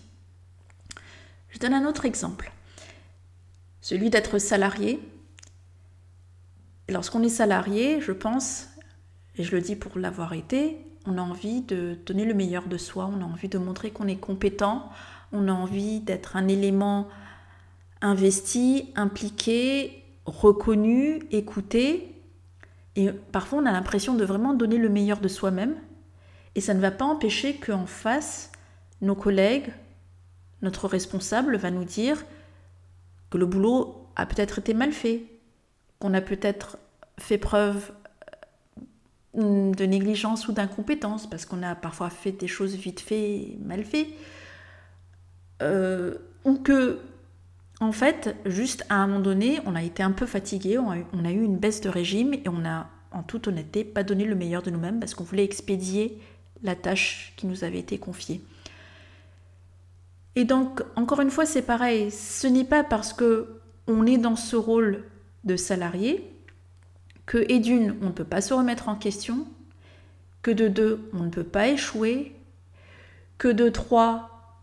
Je 1.49 1.59
donne 1.59 1.75
un 1.75 1.85
autre 1.85 2.05
exemple, 2.05 2.51
celui 3.81 4.09
d'être 4.09 4.39
salarié. 4.39 4.99
Lorsqu'on 6.89 7.21
est 7.21 7.29
salarié, 7.29 8.01
je 8.01 8.13
pense, 8.13 8.67
et 9.37 9.43
je 9.43 9.55
le 9.55 9.61
dis 9.61 9.75
pour 9.75 9.99
l'avoir 9.99 10.33
été, 10.33 10.90
on 11.05 11.17
a 11.17 11.21
envie 11.21 11.61
de 11.61 11.97
donner 12.05 12.25
le 12.25 12.33
meilleur 12.33 12.67
de 12.67 12.77
soi, 12.77 13.09
on 13.11 13.21
a 13.21 13.25
envie 13.25 13.47
de 13.47 13.57
montrer 13.57 13.91
qu'on 13.91 14.07
est 14.07 14.17
compétent, 14.17 14.89
on 15.31 15.47
a 15.47 15.51
envie 15.51 15.99
d'être 15.99 16.35
un 16.35 16.47
élément 16.47 17.07
investi, 18.01 18.91
impliqué, 18.95 20.03
reconnu, 20.25 21.23
écouté. 21.31 22.15
Et 22.95 23.09
parfois, 23.31 23.59
on 23.59 23.65
a 23.65 23.71
l'impression 23.71 24.15
de 24.15 24.25
vraiment 24.25 24.53
donner 24.53 24.77
le 24.77 24.89
meilleur 24.89 25.19
de 25.19 25.27
soi-même. 25.27 25.75
Et 26.55 26.61
ça 26.61 26.73
ne 26.73 26.79
va 26.79 26.91
pas 26.91 27.05
empêcher 27.05 27.55
qu'en 27.55 27.85
face, 27.85 28.51
nos 29.01 29.15
collègues, 29.15 29.71
notre 30.61 30.87
responsable 30.87 31.55
va 31.57 31.71
nous 31.71 31.85
dire 31.85 32.23
que 33.29 33.37
le 33.37 33.45
boulot 33.45 34.07
a 34.15 34.25
peut-être 34.25 34.59
été 34.59 34.73
mal 34.73 34.91
fait, 34.91 35.23
qu'on 35.99 36.13
a 36.13 36.21
peut-être 36.21 36.77
fait 37.17 37.37
preuve 37.37 37.91
de 39.33 39.85
négligence 39.85 40.47
ou 40.47 40.51
d'incompétence, 40.51 41.29
parce 41.29 41.45
qu'on 41.45 41.63
a 41.63 41.75
parfois 41.75 42.09
fait 42.09 42.33
des 42.33 42.47
choses 42.47 42.75
vite 42.75 42.99
fait, 42.99 43.57
mal 43.63 43.83
fait, 43.83 44.07
euh, 45.61 46.15
ou 46.43 46.55
que, 46.55 46.99
en 47.79 47.91
fait, 47.91 48.35
juste 48.45 48.85
à 48.89 48.95
un 48.95 49.07
moment 49.07 49.21
donné, 49.21 49.59
on 49.65 49.75
a 49.75 49.83
été 49.83 50.03
un 50.03 50.11
peu 50.11 50.25
fatigué, 50.25 50.77
on 50.77 50.89
a, 50.91 51.31
eu, 51.31 51.43
une 51.43 51.57
baisse 51.57 51.81
de 51.81 51.89
régime 51.89 52.33
et 52.33 52.43
on 52.47 52.65
a, 52.65 52.89
en 53.11 53.23
toute 53.23 53.47
honnêteté, 53.47 53.83
pas 53.83 54.03
donné 54.03 54.25
le 54.25 54.35
meilleur 54.35 54.63
de 54.63 54.69
nous-mêmes 54.69 54.99
parce 54.99 55.13
qu'on 55.13 55.23
voulait 55.23 55.45
expédier 55.45 56.19
la 56.63 56.75
tâche 56.75 57.33
qui 57.37 57.47
nous 57.47 57.63
avait 57.63 57.79
été 57.79 57.97
confiée. 57.97 58.41
Et 60.35 60.45
donc, 60.45 60.81
encore 60.95 61.21
une 61.21 61.31
fois, 61.31 61.45
c'est 61.45 61.61
pareil, 61.61 62.11
ce 62.11 62.47
n'est 62.47 62.63
pas 62.63 62.83
parce 62.83 63.13
que 63.13 63.61
on 63.87 64.05
est 64.05 64.17
dans 64.17 64.35
ce 64.35 64.55
rôle 64.55 65.03
de 65.43 65.55
salarié 65.55 66.30
que, 67.31 67.45
et 67.47 67.59
d'une, 67.59 67.95
on 68.01 68.07
ne 68.07 68.11
peut 68.11 68.25
pas 68.25 68.41
se 68.41 68.53
remettre 68.53 68.89
en 68.89 68.97
question, 68.97 69.47
que 70.41 70.51
de 70.51 70.67
deux, 70.67 71.09
on 71.13 71.19
ne 71.23 71.29
peut 71.29 71.45
pas 71.45 71.69
échouer, 71.69 72.35
que 73.37 73.47
de 73.47 73.69
trois, 73.69 74.59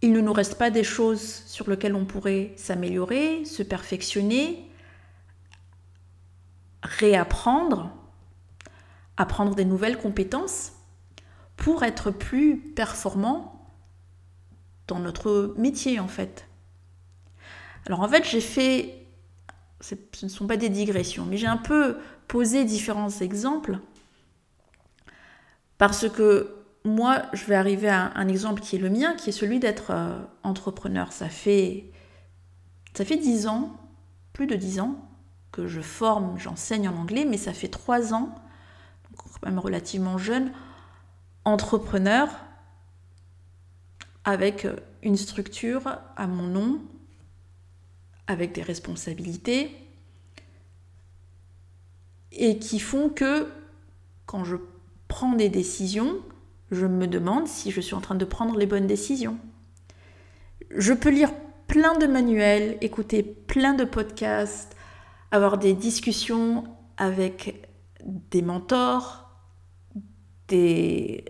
il 0.00 0.12
ne 0.12 0.22
nous 0.22 0.32
reste 0.32 0.56
pas 0.56 0.70
des 0.70 0.82
choses 0.82 1.20
sur 1.20 1.68
lesquelles 1.68 1.94
on 1.94 2.06
pourrait 2.06 2.54
s'améliorer, 2.56 3.44
se 3.44 3.62
perfectionner, 3.62 4.66
réapprendre, 6.82 7.94
apprendre 9.18 9.54
des 9.54 9.66
nouvelles 9.66 9.98
compétences 9.98 10.72
pour 11.58 11.82
être 11.82 12.10
plus 12.10 12.56
performant 12.56 13.74
dans 14.86 15.00
notre 15.00 15.54
métier 15.58 16.00
en 16.00 16.08
fait. 16.08 16.48
Alors 17.84 18.00
en 18.00 18.08
fait 18.08 18.24
j'ai 18.24 18.40
fait 18.40 19.05
ce 19.80 19.94
ne 20.22 20.28
sont 20.28 20.46
pas 20.46 20.56
des 20.56 20.68
digressions, 20.68 21.26
mais 21.26 21.36
j'ai 21.36 21.46
un 21.46 21.56
peu 21.56 21.98
posé 22.28 22.64
différents 22.64 23.10
exemples 23.10 23.78
parce 25.78 26.08
que 26.08 26.56
moi, 26.84 27.22
je 27.32 27.44
vais 27.46 27.56
arriver 27.56 27.88
à 27.88 28.12
un 28.14 28.28
exemple 28.28 28.60
qui 28.60 28.76
est 28.76 28.78
le 28.78 28.90
mien, 28.90 29.14
qui 29.14 29.30
est 29.30 29.32
celui 29.32 29.58
d'être 29.58 29.90
euh, 29.90 30.18
entrepreneur. 30.42 31.12
Ça 31.12 31.28
fait, 31.28 31.90
ça 32.96 33.04
fait 33.04 33.16
10 33.16 33.48
ans, 33.48 33.76
plus 34.32 34.46
de 34.46 34.54
10 34.54 34.80
ans, 34.80 34.96
que 35.52 35.66
je 35.66 35.80
forme, 35.80 36.38
j'enseigne 36.38 36.88
en 36.88 36.96
anglais, 36.96 37.26
mais 37.28 37.38
ça 37.38 37.52
fait 37.52 37.68
3 37.68 38.14
ans, 38.14 38.34
quand 39.16 39.44
même 39.44 39.58
relativement 39.58 40.16
jeune, 40.16 40.52
entrepreneur, 41.44 42.28
avec 44.24 44.66
une 45.02 45.16
structure 45.16 45.98
à 46.16 46.26
mon 46.26 46.44
nom, 46.44 46.80
avec 48.26 48.52
des 48.52 48.62
responsabilités, 48.62 49.70
et 52.32 52.58
qui 52.58 52.78
font 52.78 53.08
que 53.08 53.48
quand 54.26 54.44
je 54.44 54.56
prends 55.08 55.32
des 55.32 55.48
décisions, 55.48 56.16
je 56.70 56.86
me 56.86 57.06
demande 57.06 57.46
si 57.46 57.70
je 57.70 57.80
suis 57.80 57.94
en 57.94 58.00
train 58.00 58.14
de 58.14 58.24
prendre 58.24 58.58
les 58.58 58.66
bonnes 58.66 58.86
décisions. 58.86 59.38
Je 60.70 60.92
peux 60.92 61.10
lire 61.10 61.30
plein 61.68 61.96
de 61.96 62.06
manuels, 62.06 62.76
écouter 62.80 63.22
plein 63.22 63.74
de 63.74 63.84
podcasts, 63.84 64.76
avoir 65.30 65.58
des 65.58 65.74
discussions 65.74 66.64
avec 66.96 67.68
des 68.04 68.42
mentors, 68.42 69.30
des 70.48 71.24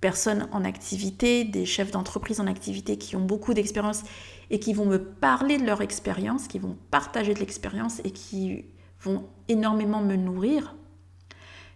personnes 0.00 0.48
en 0.52 0.64
activité, 0.64 1.44
des 1.44 1.64
chefs 1.64 1.90
d'entreprise 1.90 2.40
en 2.40 2.46
activité 2.46 2.98
qui 2.98 3.16
ont 3.16 3.24
beaucoup 3.24 3.54
d'expérience 3.54 4.02
et 4.50 4.60
qui 4.60 4.74
vont 4.74 4.86
me 4.86 4.98
parler 4.98 5.58
de 5.58 5.64
leur 5.64 5.80
expérience, 5.80 6.48
qui 6.48 6.58
vont 6.58 6.76
partager 6.90 7.34
de 7.34 7.40
l'expérience 7.40 8.00
et 8.04 8.10
qui 8.10 8.66
vont 9.00 9.28
énormément 9.48 10.02
me 10.02 10.16
nourrir. 10.16 10.74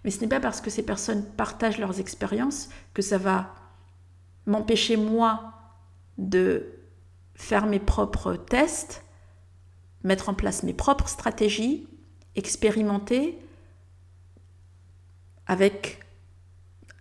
Mais 0.05 0.11
ce 0.11 0.21
n'est 0.21 0.29
pas 0.29 0.41
parce 0.41 0.61
que 0.61 0.71
ces 0.71 0.83
personnes 0.83 1.25
partagent 1.25 1.79
leurs 1.79 2.01
expériences 2.01 2.69
que 2.95 3.03
ça 3.03 3.19
va 3.19 3.55
m'empêcher 4.47 4.97
moi 4.97 5.55
de 6.19 6.67
faire 7.35 7.67
mes 7.67 7.81
propres 7.81 8.35
tests, 8.35 9.05
mettre 10.05 10.29
en 10.29 10.35
place 10.35 10.63
mes 10.63 10.75
propres 10.75 11.09
stratégies, 11.09 11.87
expérimenter 12.37 13.39
avec 15.47 16.01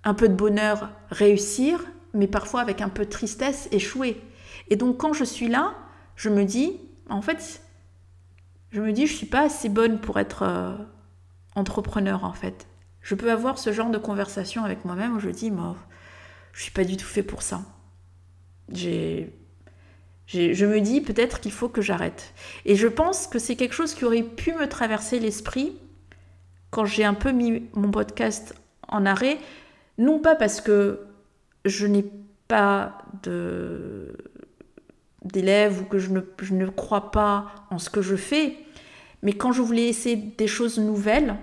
un 0.04 0.14
peu 0.14 0.30
de 0.30 0.34
bonheur 0.34 0.90
réussir, 1.10 1.84
mais 2.14 2.28
parfois 2.28 2.62
avec 2.62 2.82
un 2.82 2.90
peu 2.90 3.06
de 3.06 3.10
tristesse 3.10 3.68
échouer. 3.72 4.22
Et 4.70 4.76
donc 4.76 4.98
quand 4.98 5.14
je 5.14 5.24
suis 5.24 5.48
là, 5.48 5.76
je 6.16 6.30
me 6.30 6.44
dis, 6.44 6.80
en 7.10 7.22
fait, 7.22 7.62
je 8.72 8.82
me 8.82 8.92
dis, 8.92 9.08
je 9.08 9.14
suis 9.14 9.26
pas 9.26 9.42
assez 9.42 9.70
bonne 9.70 10.00
pour 10.00 10.20
être 10.20 10.44
euh, 10.44 10.76
entrepreneur 11.56 12.24
en 12.24 12.34
fait. 12.34 12.68
Je 13.02 13.16
peux 13.16 13.32
avoir 13.32 13.58
ce 13.58 13.72
genre 13.72 13.90
de 13.90 13.98
conversation 13.98 14.64
avec 14.64 14.86
moi-même 14.86 15.16
où 15.16 15.20
je 15.20 15.30
dis, 15.30 15.52
moi, 15.52 15.76
je 16.54 16.64
suis 16.64 16.72
pas 16.72 16.84
du 16.84 16.98
tout 16.98 17.06
fait 17.06 17.24
pour 17.24 17.42
ça. 17.42 17.62
J'ai, 18.72 19.34
je 20.28 20.66
me 20.66 20.80
dis 20.80 21.02
peut-être 21.02 21.40
qu'il 21.40 21.52
faut 21.52 21.70
que 21.70 21.82
j'arrête. 21.82 22.34
Et 22.66 22.76
je 22.76 22.88
pense 22.88 23.28
que 23.28 23.40
c'est 23.40 23.56
quelque 23.56 23.74
chose 23.74 23.96
qui 23.96 24.06
aurait 24.06 24.24
pu 24.24 24.54
me 24.54 24.68
traverser 24.68 25.20
l'esprit 25.20 25.76
quand 26.70 26.86
j'ai 26.86 27.04
un 27.04 27.16
peu 27.16 27.32
mis 27.32 27.68
mon 27.74 27.90
podcast 27.90 28.54
en 28.88 29.06
arrêt, 29.06 29.40
non 30.00 30.20
pas 30.20 30.36
parce 30.36 30.62
que 30.62 31.06
je 31.66 31.86
n'ai 31.86 32.10
pas 32.48 32.98
d'élèves 35.24 35.82
ou 35.82 35.86
que 35.86 36.00
je 36.00 36.10
ne, 36.10 36.22
je 36.42 36.56
ne 36.56 36.68
crois 36.68 37.12
pas 37.12 37.52
en 37.70 37.78
ce 37.78 37.92
que 37.92 38.02
je 38.02 38.16
fais, 38.16 38.58
mais 39.22 39.34
quand 39.34 39.52
je 39.52 39.62
voulais 39.62 39.88
essayer 39.88 40.16
des 40.16 40.48
choses 40.48 40.80
nouvelles 40.80 41.36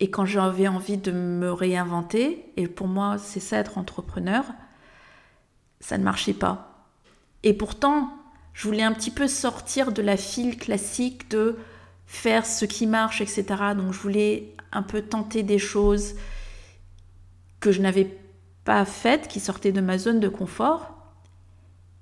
et 0.00 0.10
quand 0.10 0.24
j'avais 0.24 0.66
envie 0.66 0.96
de 0.96 1.12
me 1.12 1.52
réinventer, 1.52 2.52
et 2.56 2.66
pour 2.66 2.88
moi 2.88 3.18
c'est 3.18 3.40
ça 3.40 3.58
être 3.58 3.78
entrepreneur, 3.78 4.44
ça 5.80 5.98
ne 5.98 6.04
marchait 6.04 6.32
pas. 6.32 6.88
Et 7.42 7.52
pourtant, 7.52 8.12
je 8.54 8.66
voulais 8.66 8.82
un 8.82 8.92
petit 8.92 9.10
peu 9.10 9.28
sortir 9.28 9.92
de 9.92 10.00
la 10.00 10.16
file 10.16 10.56
classique 10.56 11.30
de 11.30 11.58
faire 12.06 12.46
ce 12.46 12.64
qui 12.64 12.86
marche, 12.86 13.20
etc. 13.20 13.44
Donc 13.76 13.92
je 13.92 14.00
voulais 14.00 14.54
un 14.72 14.82
peu 14.82 15.02
tenter 15.02 15.42
des 15.42 15.58
choses 15.58 16.14
que 17.66 17.72
je 17.72 17.82
n'avais 17.82 18.16
pas 18.62 18.84
faites, 18.84 19.26
qui 19.26 19.40
sortaient 19.40 19.72
de 19.72 19.80
ma 19.80 19.98
zone 19.98 20.20
de 20.20 20.28
confort. 20.28 20.94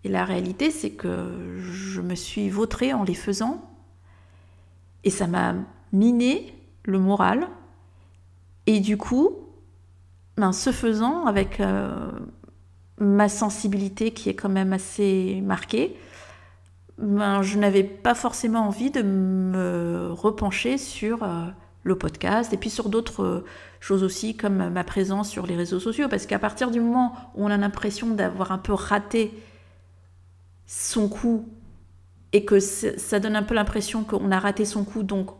Et 0.05 0.11
la 0.11 0.27
réalité, 0.27 0.71
c'est 0.71 0.91
que 0.91 1.59
je 1.59 2.03
me 2.03 2.15
suis 2.15 2.51
vautrée 2.51 2.93
en 2.93 3.03
les 3.03 3.15
faisant. 3.15 3.63
Et 5.05 5.11
ça 5.11 5.27
m'a 5.27 5.55
miné 5.91 6.55
le 6.85 6.99
moral. 6.99 7.49
Et 8.67 8.81
du 8.81 8.99
coup, 8.99 9.31
ben, 10.37 10.53
ce 10.53 10.71
faisant, 10.71 11.25
avec 11.25 11.61
euh, 11.61 12.11
ma 12.99 13.31
sensibilité 13.31 14.11
qui 14.11 14.29
est 14.29 14.35
quand 14.35 14.51
même 14.51 14.75
assez 14.75 15.41
marquée, 15.43 15.97
ben, 16.99 17.41
je 17.41 17.57
n'avais 17.57 17.85
pas 17.85 18.15
forcément 18.15 18.67
envie 18.67 18.91
de 18.91 19.01
me 19.01 20.11
repencher 20.13 20.77
sur 20.77 21.23
euh, 21.23 21.47
le 21.85 21.97
podcast 21.97 22.53
et 22.53 22.57
puis 22.57 22.71
sur 22.71 22.89
d'autres 22.89 23.23
euh, 23.23 23.45
choses 23.81 24.03
aussi 24.03 24.37
comme 24.37 24.71
ma 24.71 24.85
présence 24.85 25.31
sur 25.31 25.47
les 25.47 25.55
réseaux 25.55 25.81
sociaux 25.81 26.09
parce 26.09 26.27
qu'à 26.27 26.39
partir 26.39 26.71
du 26.71 26.81
moment 26.81 27.15
où 27.35 27.45
on 27.45 27.51
a 27.51 27.57
l'impression 27.57 28.09
d'avoir 28.09 28.53
un 28.53 28.59
peu 28.59 28.73
raté 28.73 29.33
son 30.67 31.09
coup 31.09 31.49
et 32.33 32.45
que 32.45 32.59
ça 32.59 33.21
donne 33.21 33.37
un 33.37 33.43
peu 33.43 33.55
l'impression 33.55 34.03
qu'on 34.03 34.33
a 34.33 34.39
raté 34.41 34.65
son 34.65 34.85
coup 34.85 35.03
donc 35.03 35.31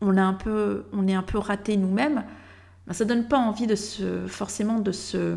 on, 0.00 0.16
a 0.16 0.22
un 0.22 0.34
peu, 0.34 0.84
on 0.92 1.08
est 1.08 1.14
un 1.14 1.22
peu 1.22 1.38
raté 1.38 1.76
nous-mêmes, 1.76 2.24
ben 2.86 2.92
ça 2.92 3.04
donne 3.04 3.28
pas 3.28 3.38
envie 3.38 3.66
de 3.66 3.74
se, 3.74 4.26
forcément 4.26 4.78
de 4.78 4.92
se 4.92 5.36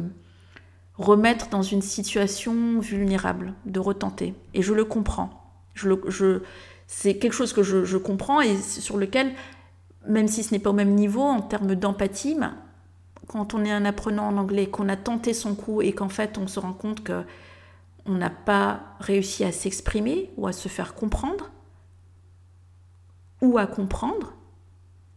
remettre 0.96 1.50
dans 1.50 1.62
une 1.62 1.82
situation 1.82 2.80
vulnérable, 2.80 3.54
de 3.66 3.80
retenter. 3.80 4.34
Et 4.54 4.62
je 4.62 4.74
le 4.74 4.84
comprends. 4.84 5.44
Je, 5.76 6.42
c'est 6.88 7.18
quelque 7.18 7.34
chose 7.34 7.54
que 7.54 7.62
je, 7.62 7.98
comprends 7.98 8.42
et 8.42 8.58
sur 8.58 8.98
lequel 8.98 9.32
même 10.08 10.28
si 10.28 10.44
ce 10.44 10.54
n'est 10.54 10.60
pas 10.60 10.70
au 10.70 10.74
même 10.74 10.96
niveau 10.96 11.22
en 11.22 11.42
termes 11.42 11.76
d'empathie, 11.76 12.38
quand 13.28 13.54
on 13.54 13.66
est 13.66 13.72
un 13.72 13.86
apprenant 13.86 14.28
en 14.28 14.38
anglais, 14.38 14.68
qu'on 14.68 14.90
a 14.90 14.96
tenté 14.96 15.34
son 15.34 15.56
coup 15.56 15.82
et 15.82 15.94
qu'en 15.94 16.10
fait 16.10 16.38
on 16.38 16.48
se 16.48 16.60
rend 16.60 16.74
compte 16.74 17.04
que 17.04 17.24
on 18.06 18.14
n'a 18.14 18.30
pas 18.30 18.96
réussi 19.00 19.44
à 19.44 19.52
s'exprimer 19.52 20.32
ou 20.38 20.48
à 20.48 20.54
se 20.54 20.70
faire 20.70 20.96
comprendre, 20.96 21.52
ou 23.42 23.58
à 23.58 23.68
comprendre 23.68 24.34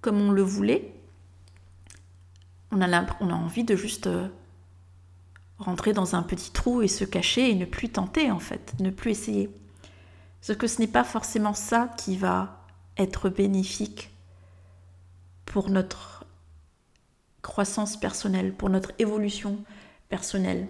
comme 0.01 0.21
on 0.21 0.33
le 0.33 0.43
voulait, 0.43 0.95
on 2.73 2.81
a, 2.81 3.07
on 3.21 3.31
a 3.31 3.35
envie 3.35 3.65
de 3.65 3.77
juste 3.77 4.07
euh, 4.07 4.29
rentrer 5.59 5.93
dans 5.93 6.17
un 6.17 6.23
petit 6.23 6.51
trou 6.51 6.83
et 6.83 6.89
se 6.89 7.05
cacher 7.05 7.51
et 7.51 7.55
ne 7.55 7.65
plus 7.65 7.91
tenter 7.91 8.31
en 8.31 8.39
fait, 8.39 8.75
ne 8.81 8.91
plus 8.91 9.11
essayer. 9.13 9.51
Parce 10.41 10.59
que 10.59 10.67
ce 10.67 10.81
n'est 10.81 10.89
pas 10.89 11.05
forcément 11.05 11.55
ça 11.55 11.91
qui 11.97 12.17
va 12.17 12.65
être 12.97 13.29
bénéfique 13.29 14.11
pour 15.51 15.69
notre 15.69 16.25
croissance 17.43 17.99
personnelle, 17.99 18.55
pour 18.55 18.71
notre 18.71 18.93
évolution 19.01 19.65
personnelle. 20.09 20.69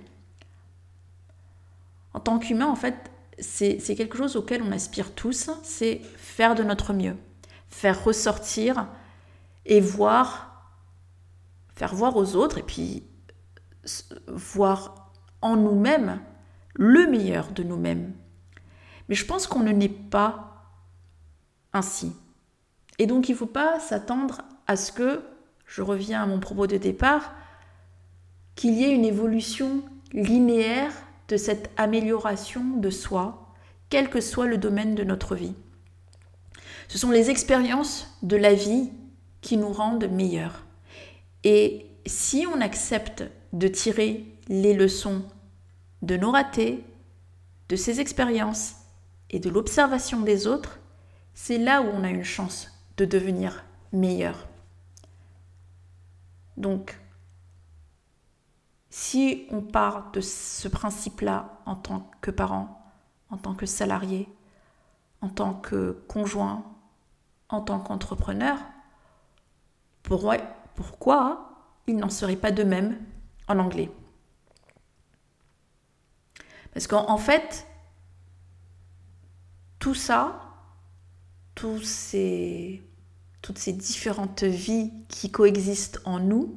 En 2.14 2.20
tant 2.20 2.38
qu'humain, 2.38 2.66
en 2.66 2.76
fait, 2.76 3.10
c'est 3.38 3.94
quelque 3.94 4.16
chose 4.16 4.36
auquel 4.36 4.62
on 4.62 4.72
aspire 4.72 5.14
tous, 5.14 5.50
c'est 5.62 6.00
faire 6.16 6.54
de 6.54 6.62
notre 6.62 6.94
mieux, 6.94 7.14
faire 7.68 8.02
ressortir 8.02 8.88
et 9.66 9.82
voir, 9.82 10.72
faire 11.74 11.94
voir 11.94 12.16
aux 12.16 12.34
autres 12.34 12.56
et 12.56 12.62
puis 12.62 13.02
voir 14.28 15.12
en 15.42 15.56
nous-mêmes 15.56 16.22
le 16.72 17.06
meilleur 17.06 17.52
de 17.52 17.62
nous-mêmes. 17.62 18.14
Mais 19.10 19.14
je 19.14 19.26
pense 19.26 19.46
qu'on 19.46 19.60
ne 19.60 19.72
n'est 19.72 19.90
pas 19.90 20.72
ainsi. 21.74 22.16
Et 22.98 23.06
donc 23.06 23.28
il 23.28 23.32
ne 23.32 23.36
faut 23.36 23.44
pas 23.44 23.78
s'attendre 23.78 24.40
à 24.70 24.76
ce 24.76 24.92
que, 24.92 25.24
je 25.66 25.82
reviens 25.82 26.22
à 26.22 26.26
mon 26.26 26.38
propos 26.38 26.68
de 26.68 26.76
départ, 26.76 27.34
qu'il 28.54 28.74
y 28.74 28.84
ait 28.84 28.94
une 28.94 29.04
évolution 29.04 29.82
linéaire 30.12 30.92
de 31.26 31.36
cette 31.36 31.72
amélioration 31.76 32.76
de 32.76 32.88
soi, 32.88 33.52
quel 33.88 34.08
que 34.08 34.20
soit 34.20 34.46
le 34.46 34.58
domaine 34.58 34.94
de 34.94 35.02
notre 35.02 35.34
vie. 35.34 35.56
Ce 36.86 36.98
sont 36.98 37.10
les 37.10 37.30
expériences 37.30 38.16
de 38.22 38.36
la 38.36 38.54
vie 38.54 38.92
qui 39.40 39.56
nous 39.56 39.72
rendent 39.72 40.08
meilleurs. 40.08 40.64
Et 41.42 41.86
si 42.06 42.46
on 42.46 42.60
accepte 42.60 43.24
de 43.52 43.66
tirer 43.66 44.24
les 44.46 44.74
leçons 44.74 45.24
de 46.02 46.16
nos 46.16 46.30
ratés, 46.30 46.84
de 47.68 47.74
ces 47.74 47.98
expériences 47.98 48.76
et 49.30 49.40
de 49.40 49.50
l'observation 49.50 50.20
des 50.20 50.46
autres, 50.46 50.78
c'est 51.34 51.58
là 51.58 51.82
où 51.82 51.86
on 51.86 52.04
a 52.04 52.10
une 52.10 52.22
chance 52.22 52.70
de 52.98 53.04
devenir 53.04 53.64
meilleur. 53.92 54.46
Donc, 56.60 57.00
si 58.90 59.46
on 59.50 59.62
part 59.62 60.10
de 60.10 60.20
ce 60.20 60.68
principe-là 60.68 61.58
en 61.64 61.74
tant 61.74 62.10
que 62.20 62.30
parent, 62.30 62.92
en 63.30 63.38
tant 63.38 63.54
que 63.54 63.64
salarié, 63.64 64.28
en 65.22 65.30
tant 65.30 65.54
que 65.54 66.02
conjoint, 66.06 66.64
en 67.48 67.62
tant 67.62 67.80
qu'entrepreneur, 67.80 68.58
pourquoi 70.02 71.50
il 71.86 71.96
n'en 71.96 72.10
serait 72.10 72.36
pas 72.36 72.52
de 72.52 72.62
même 72.62 72.98
en 73.48 73.58
anglais? 73.58 73.90
Parce 76.74 76.86
qu'en 76.86 77.16
fait, 77.16 77.66
tout 79.78 79.94
ça, 79.94 80.42
tous 81.54 81.80
ces 81.82 82.82
toutes 83.42 83.58
ces 83.58 83.72
différentes 83.72 84.42
vies 84.42 84.92
qui 85.08 85.30
coexistent 85.30 86.00
en 86.04 86.18
nous, 86.18 86.54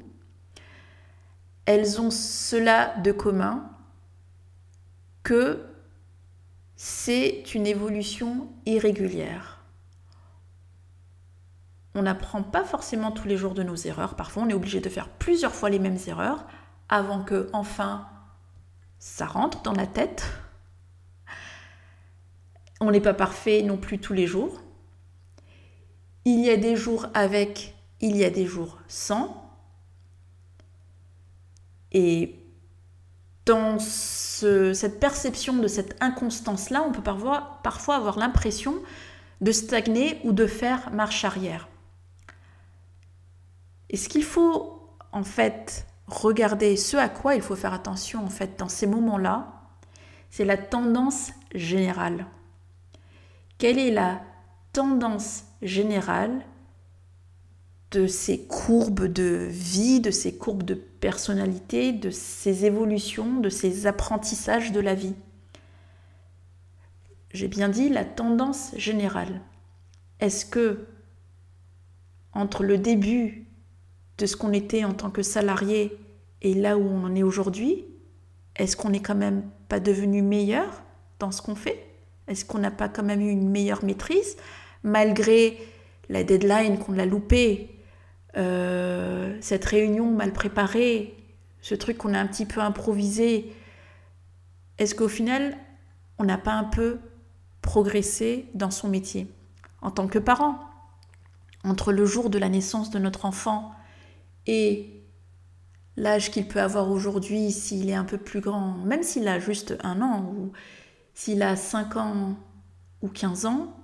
elles 1.66 2.00
ont 2.00 2.10
cela 2.10 2.96
de 2.98 3.12
commun 3.12 3.70
que 5.22 5.64
c'est 6.76 7.54
une 7.54 7.66
évolution 7.66 8.48
irrégulière. 8.66 9.62
On 11.94 12.02
n'apprend 12.02 12.42
pas 12.42 12.64
forcément 12.64 13.12
tous 13.12 13.28
les 13.28 13.36
jours 13.36 13.54
de 13.54 13.62
nos 13.62 13.76
erreurs. 13.76 14.16
Parfois, 14.16 14.42
on 14.42 14.48
est 14.48 14.54
obligé 14.54 14.80
de 14.80 14.88
faire 14.88 15.08
plusieurs 15.08 15.54
fois 15.54 15.70
les 15.70 15.78
mêmes 15.78 15.98
erreurs 16.06 16.44
avant 16.88 17.22
que, 17.22 17.48
enfin, 17.52 18.08
ça 18.98 19.26
rentre 19.26 19.62
dans 19.62 19.72
la 19.72 19.86
tête. 19.86 20.24
On 22.80 22.90
n'est 22.90 23.00
pas 23.00 23.14
parfait 23.14 23.62
non 23.62 23.76
plus 23.76 24.00
tous 24.00 24.12
les 24.12 24.26
jours. 24.26 24.63
Il 26.24 26.40
y 26.40 26.50
a 26.50 26.56
des 26.56 26.76
jours 26.76 27.06
avec, 27.14 27.74
il 28.00 28.16
y 28.16 28.24
a 28.24 28.30
des 28.30 28.46
jours 28.46 28.78
sans. 28.88 29.50
Et 31.92 32.36
dans 33.46 33.78
cette 33.78 35.00
perception 35.00 35.54
de 35.56 35.68
cette 35.68 36.02
inconstance-là, 36.02 36.82
on 36.86 36.92
peut 36.92 37.02
parfois, 37.02 37.60
parfois 37.62 37.96
avoir 37.96 38.18
l'impression 38.18 38.76
de 39.40 39.52
stagner 39.52 40.18
ou 40.24 40.32
de 40.32 40.46
faire 40.46 40.90
marche 40.92 41.24
arrière. 41.24 41.68
Et 43.90 43.96
ce 43.96 44.08
qu'il 44.08 44.24
faut 44.24 44.88
en 45.12 45.24
fait 45.24 45.86
regarder, 46.06 46.76
ce 46.76 46.96
à 46.96 47.08
quoi 47.08 47.34
il 47.34 47.42
faut 47.42 47.56
faire 47.56 47.74
attention 47.74 48.24
en 48.24 48.30
fait 48.30 48.58
dans 48.58 48.68
ces 48.68 48.86
moments-là, 48.86 49.52
c'est 50.30 50.44
la 50.44 50.56
tendance 50.56 51.30
générale. 51.54 52.26
Quelle 53.58 53.78
est 53.78 53.92
la 53.92 54.20
tendance 54.72 55.44
générale 55.64 56.44
de 57.90 58.06
ces 58.06 58.46
courbes 58.46 59.06
de 59.06 59.46
vie, 59.50 60.00
de 60.00 60.10
ces 60.10 60.36
courbes 60.36 60.62
de 60.62 60.74
personnalité, 60.74 61.92
de 61.92 62.10
ces 62.10 62.64
évolutions, 62.64 63.40
de 63.40 63.48
ces 63.48 63.86
apprentissages 63.86 64.72
de 64.72 64.80
la 64.80 64.94
vie. 64.94 65.14
J'ai 67.32 67.48
bien 67.48 67.68
dit 67.68 67.88
la 67.88 68.04
tendance 68.04 68.72
générale. 68.76 69.40
Est-ce 70.20 70.46
que 70.46 70.86
entre 72.32 72.62
le 72.62 72.78
début 72.78 73.46
de 74.18 74.26
ce 74.26 74.36
qu'on 74.36 74.52
était 74.52 74.84
en 74.84 74.92
tant 74.92 75.10
que 75.10 75.22
salarié 75.22 75.96
et 76.42 76.54
là 76.54 76.76
où 76.76 76.82
on 76.82 77.04
en 77.04 77.14
est 77.14 77.22
aujourd'hui, 77.22 77.84
est-ce 78.56 78.76
qu'on 78.76 78.90
n'est 78.90 79.02
quand 79.02 79.14
même 79.14 79.44
pas 79.68 79.80
devenu 79.80 80.22
meilleur 80.22 80.82
dans 81.18 81.30
ce 81.30 81.42
qu'on 81.42 81.56
fait? 81.56 81.86
Est-ce 82.28 82.44
qu'on 82.44 82.58
n'a 82.58 82.70
pas 82.70 82.88
quand 82.88 83.02
même 83.02 83.20
eu 83.20 83.30
une 83.30 83.48
meilleure 83.48 83.84
maîtrise? 83.84 84.36
Malgré 84.84 85.58
la 86.08 86.22
deadline 86.22 86.78
qu'on 86.78 86.92
l'a 86.92 87.06
loupée 87.06 87.80
euh, 88.36 89.36
cette 89.40 89.64
réunion 89.64 90.10
mal 90.10 90.32
préparée, 90.32 91.16
ce 91.60 91.74
truc 91.74 91.98
qu'on 91.98 92.14
a 92.14 92.18
un 92.20 92.26
petit 92.26 92.46
peu 92.46 92.60
improvisé, 92.60 93.52
est-ce 94.78 94.94
qu'au 94.94 95.08
final, 95.08 95.56
on 96.18 96.24
n'a 96.24 96.38
pas 96.38 96.52
un 96.52 96.64
peu 96.64 96.98
progressé 97.62 98.46
dans 98.54 98.70
son 98.70 98.88
métier 98.88 99.26
en 99.80 99.90
tant 99.90 100.06
que 100.06 100.18
parent? 100.18 100.60
Entre 101.64 101.92
le 101.92 102.04
jour 102.04 102.28
de 102.28 102.38
la 102.38 102.50
naissance 102.50 102.90
de 102.90 102.98
notre 102.98 103.24
enfant 103.24 103.72
et 104.46 105.02
l'âge 105.96 106.30
qu'il 106.30 106.46
peut 106.46 106.60
avoir 106.60 106.90
aujourd'hui 106.90 107.50
s'il 107.52 107.88
est 107.88 107.94
un 107.94 108.04
peu 108.04 108.18
plus 108.18 108.40
grand, 108.40 108.72
même 108.84 109.02
s'il 109.02 109.26
a 109.28 109.38
juste 109.38 109.74
un 109.82 110.02
an 110.02 110.34
ou 110.36 110.52
s'il 111.14 111.42
a 111.42 111.56
5 111.56 111.96
ans 111.96 112.36
ou 113.00 113.08
15 113.08 113.46
ans, 113.46 113.74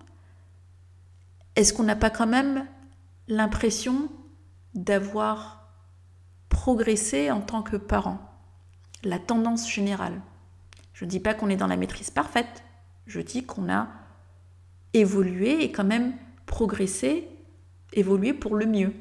est-ce 1.61 1.75
qu'on 1.75 1.83
n'a 1.83 1.97
pas 1.97 2.09
quand 2.09 2.27
même 2.27 2.67
l'impression 3.29 4.09
d'avoir 4.75 5.69
progressé 6.49 7.31
en 7.31 7.43
tant 7.43 7.63
que 7.63 7.77
parent? 7.77 8.19
La 9.05 9.19
tendance 9.19 9.71
générale. 9.71 10.23
Je 10.95 11.05
ne 11.05 11.11
dis 11.11 11.21
pas 11.21 11.35
qu'on 11.35 11.51
est 11.51 11.57
dans 11.57 11.67
la 11.67 11.77
maîtrise 11.77 12.09
parfaite, 12.09 12.65
je 13.07 13.21
dis 13.21 13.45
qu'on 13.45 13.71
a 13.71 13.89
évolué 14.95 15.63
et 15.63 15.71
quand 15.71 15.85
même 15.85 16.15
progressé, 16.47 17.29
évolué 17.93 18.33
pour 18.33 18.57
le 18.57 18.65
mieux. 18.65 18.95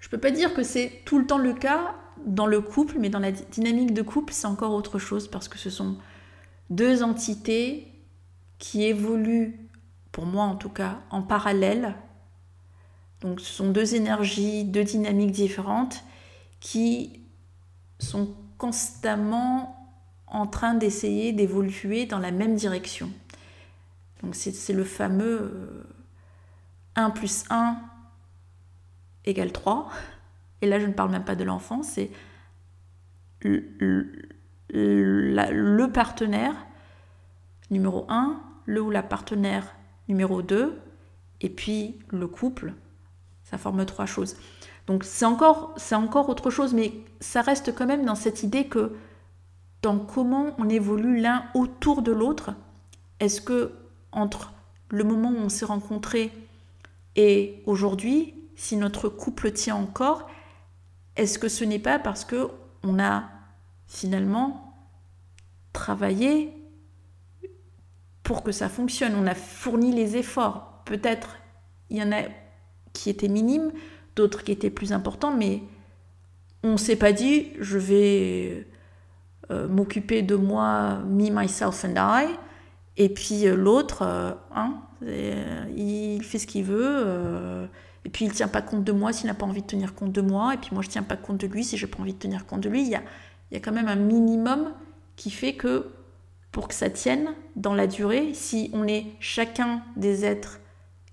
Je 0.00 0.08
ne 0.08 0.10
peux 0.10 0.18
pas 0.18 0.32
dire 0.32 0.54
que 0.54 0.64
c'est 0.64 1.02
tout 1.04 1.20
le 1.20 1.26
temps 1.26 1.38
le 1.38 1.54
cas 1.54 1.94
dans 2.26 2.46
le 2.46 2.60
couple, 2.60 2.96
mais 2.98 3.10
dans 3.10 3.20
la 3.20 3.30
dynamique 3.30 3.94
de 3.94 4.02
couple, 4.02 4.32
c'est 4.32 4.48
encore 4.48 4.72
autre 4.72 4.98
chose 4.98 5.28
parce 5.28 5.46
que 5.46 5.58
ce 5.58 5.70
sont 5.70 5.98
deux 6.68 7.04
entités 7.04 7.94
qui 8.58 8.84
évoluent 8.84 9.68
pour 10.12 10.26
moi 10.26 10.44
en 10.44 10.56
tout 10.56 10.68
cas, 10.68 11.00
en 11.10 11.22
parallèle. 11.22 11.94
Donc 13.20 13.40
ce 13.40 13.52
sont 13.52 13.70
deux 13.70 13.94
énergies, 13.94 14.64
deux 14.64 14.84
dynamiques 14.84 15.32
différentes 15.32 16.04
qui 16.60 17.20
sont 17.98 18.34
constamment 18.58 19.74
en 20.26 20.46
train 20.46 20.74
d'essayer 20.74 21.32
d'évoluer 21.32 22.06
dans 22.06 22.18
la 22.18 22.30
même 22.30 22.54
direction. 22.54 23.10
Donc 24.22 24.34
c'est 24.34 24.72
le 24.72 24.84
fameux 24.84 25.84
1 26.96 27.08
euh, 27.08 27.10
plus 27.10 27.44
1 27.50 27.78
égale 29.24 29.52
3. 29.52 29.90
Et 30.60 30.66
là, 30.66 30.80
je 30.80 30.86
ne 30.86 30.92
parle 30.92 31.10
même 31.10 31.24
pas 31.24 31.36
de 31.36 31.44
l'enfant, 31.44 31.82
c'est 31.82 32.10
le, 33.40 34.12
le, 34.70 35.86
partenaire 35.92 36.54
numéro 37.70 38.04
1, 38.08 38.40
le 38.68 38.82
ou 38.82 38.90
la 38.90 39.02
partenaire 39.02 39.74
numéro 40.08 40.42
2, 40.42 40.78
et 41.40 41.48
puis 41.48 41.98
le 42.08 42.28
couple, 42.28 42.74
ça 43.42 43.56
forme 43.56 43.86
trois 43.86 44.04
choses. 44.04 44.36
Donc 44.86 45.04
c'est 45.04 45.24
encore, 45.24 45.72
c'est 45.78 45.94
encore 45.94 46.28
autre 46.28 46.50
chose, 46.50 46.74
mais 46.74 46.92
ça 47.18 47.40
reste 47.40 47.74
quand 47.74 47.86
même 47.86 48.04
dans 48.04 48.14
cette 48.14 48.42
idée 48.42 48.66
que 48.66 48.94
dans 49.80 49.98
comment 49.98 50.54
on 50.58 50.68
évolue 50.68 51.18
l'un 51.18 51.46
autour 51.54 52.02
de 52.02 52.12
l'autre, 52.12 52.50
est-ce 53.20 53.40
que 53.40 53.72
entre 54.12 54.52
le 54.90 55.02
moment 55.02 55.30
où 55.30 55.38
on 55.38 55.48
s'est 55.48 55.64
rencontrés 55.64 56.30
et 57.16 57.62
aujourd'hui, 57.64 58.34
si 58.54 58.76
notre 58.76 59.08
couple 59.08 59.50
tient 59.52 59.76
encore, 59.76 60.28
est-ce 61.16 61.38
que 61.38 61.48
ce 61.48 61.64
n'est 61.64 61.78
pas 61.78 61.98
parce 61.98 62.26
que 62.26 62.50
on 62.82 62.98
a 62.98 63.24
finalement 63.86 64.76
travaillé 65.72 66.57
pour 68.28 68.42
que 68.42 68.52
ça 68.52 68.68
fonctionne. 68.68 69.14
On 69.14 69.26
a 69.26 69.34
fourni 69.34 69.90
les 69.90 70.18
efforts. 70.18 70.82
Peut-être 70.84 71.38
il 71.88 71.96
y 71.96 72.02
en 72.02 72.12
a 72.12 72.24
qui 72.92 73.08
étaient 73.08 73.26
minimes, 73.26 73.72
d'autres 74.16 74.44
qui 74.44 74.52
étaient 74.52 74.68
plus 74.68 74.92
importants, 74.92 75.34
mais 75.34 75.62
on 76.62 76.76
s'est 76.76 76.96
pas 76.96 77.12
dit 77.12 77.46
je 77.58 77.78
vais 77.78 78.66
euh, 79.50 79.66
m'occuper 79.66 80.20
de 80.20 80.34
moi, 80.34 80.98
me, 81.08 81.30
myself 81.30 81.86
and 81.86 81.94
I, 81.96 82.26
et 82.98 83.08
puis 83.08 83.48
euh, 83.48 83.56
l'autre, 83.56 84.02
euh, 84.02 84.32
hein, 84.54 84.74
il 85.74 86.22
fait 86.22 86.38
ce 86.38 86.46
qu'il 86.46 86.64
veut, 86.64 87.66
et 88.04 88.10
puis 88.10 88.26
il 88.26 88.28
ne 88.28 88.34
tient 88.34 88.48
pas 88.48 88.60
compte 88.60 88.84
de 88.84 88.92
moi 88.92 89.14
s'il 89.14 89.28
n'a 89.28 89.34
pas 89.34 89.46
envie 89.46 89.62
de 89.62 89.66
tenir 89.66 89.94
compte 89.94 90.12
de 90.12 90.20
moi, 90.20 90.52
et 90.52 90.58
puis 90.58 90.68
moi 90.72 90.82
je 90.82 90.88
ne 90.88 90.92
tiens 90.92 91.02
pas 91.02 91.16
compte 91.16 91.38
de 91.38 91.46
lui 91.46 91.64
si 91.64 91.78
je 91.78 91.86
n'ai 91.86 91.90
pas 91.90 92.00
envie 92.00 92.12
de 92.12 92.18
tenir 92.18 92.44
compte 92.44 92.60
de 92.60 92.68
lui. 92.68 92.82
Il 92.82 92.88
y 92.88 92.94
a, 92.94 93.02
il 93.50 93.54
y 93.54 93.56
a 93.56 93.60
quand 93.60 93.72
même 93.72 93.88
un 93.88 93.96
minimum 93.96 94.74
qui 95.16 95.30
fait 95.30 95.54
que 95.54 95.86
pour 96.58 96.66
que 96.66 96.74
ça 96.74 96.90
tienne 96.90 97.36
dans 97.54 97.72
la 97.72 97.86
durée, 97.86 98.34
si 98.34 98.68
on 98.72 98.88
est 98.88 99.06
chacun 99.20 99.80
des 99.94 100.24
êtres 100.24 100.58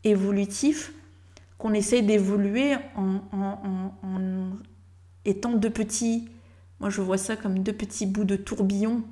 évolutifs, 0.04 0.92
qu'on 1.60 1.72
essaie 1.74 2.02
d'évoluer 2.02 2.74
en, 2.96 3.20
étant 5.24 5.54
deux 5.54 5.70
petits, 5.70 6.28
moi 6.80 6.90
je 6.90 7.00
vois 7.00 7.20
ça 7.20 7.36
comme 7.36 7.60
deux 7.60 7.74
petits 7.74 8.08
bouts 8.08 8.24
de 8.24 8.36
tourbillon 8.36 9.04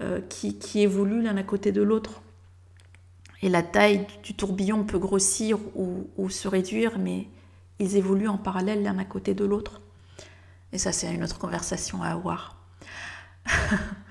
euh, 0.00 0.22
qui, 0.30 0.80
évoluent 0.80 1.20
l'un 1.20 1.36
à 1.36 1.42
côté 1.42 1.70
de 1.70 1.82
l'autre. 1.82 2.22
Et 3.42 3.50
la 3.50 3.62
taille 3.62 4.06
du 4.22 4.32
tourbillon 4.32 4.84
peut 4.84 4.98
grossir 4.98 5.58
ou, 5.74 6.06
ou 6.16 6.30
se 6.30 6.48
réduire, 6.48 6.98
mais 6.98 7.28
ils 7.78 7.96
évoluent 7.96 8.28
en 8.28 8.38
parallèle 8.38 8.82
l'un 8.82 8.96
à 8.96 9.04
côté 9.04 9.34
de 9.34 9.44
l'autre. 9.44 9.82
Et 10.72 10.78
ça, 10.78 10.90
c'est 10.90 11.14
une 11.14 11.22
autre 11.22 11.38
conversation 11.38 12.02
à 12.02 12.08
avoir. 12.08 12.56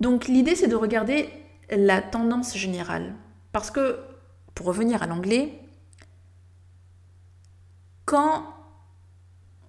Donc 0.00 0.28
l'idée, 0.28 0.54
c'est 0.54 0.68
de 0.68 0.76
regarder 0.76 1.28
la 1.70 2.00
tendance 2.00 2.56
générale. 2.56 3.14
Parce 3.52 3.70
que, 3.70 3.98
pour 4.54 4.66
revenir 4.66 5.02
à 5.02 5.06
l'anglais, 5.06 5.60
quand 8.04 8.54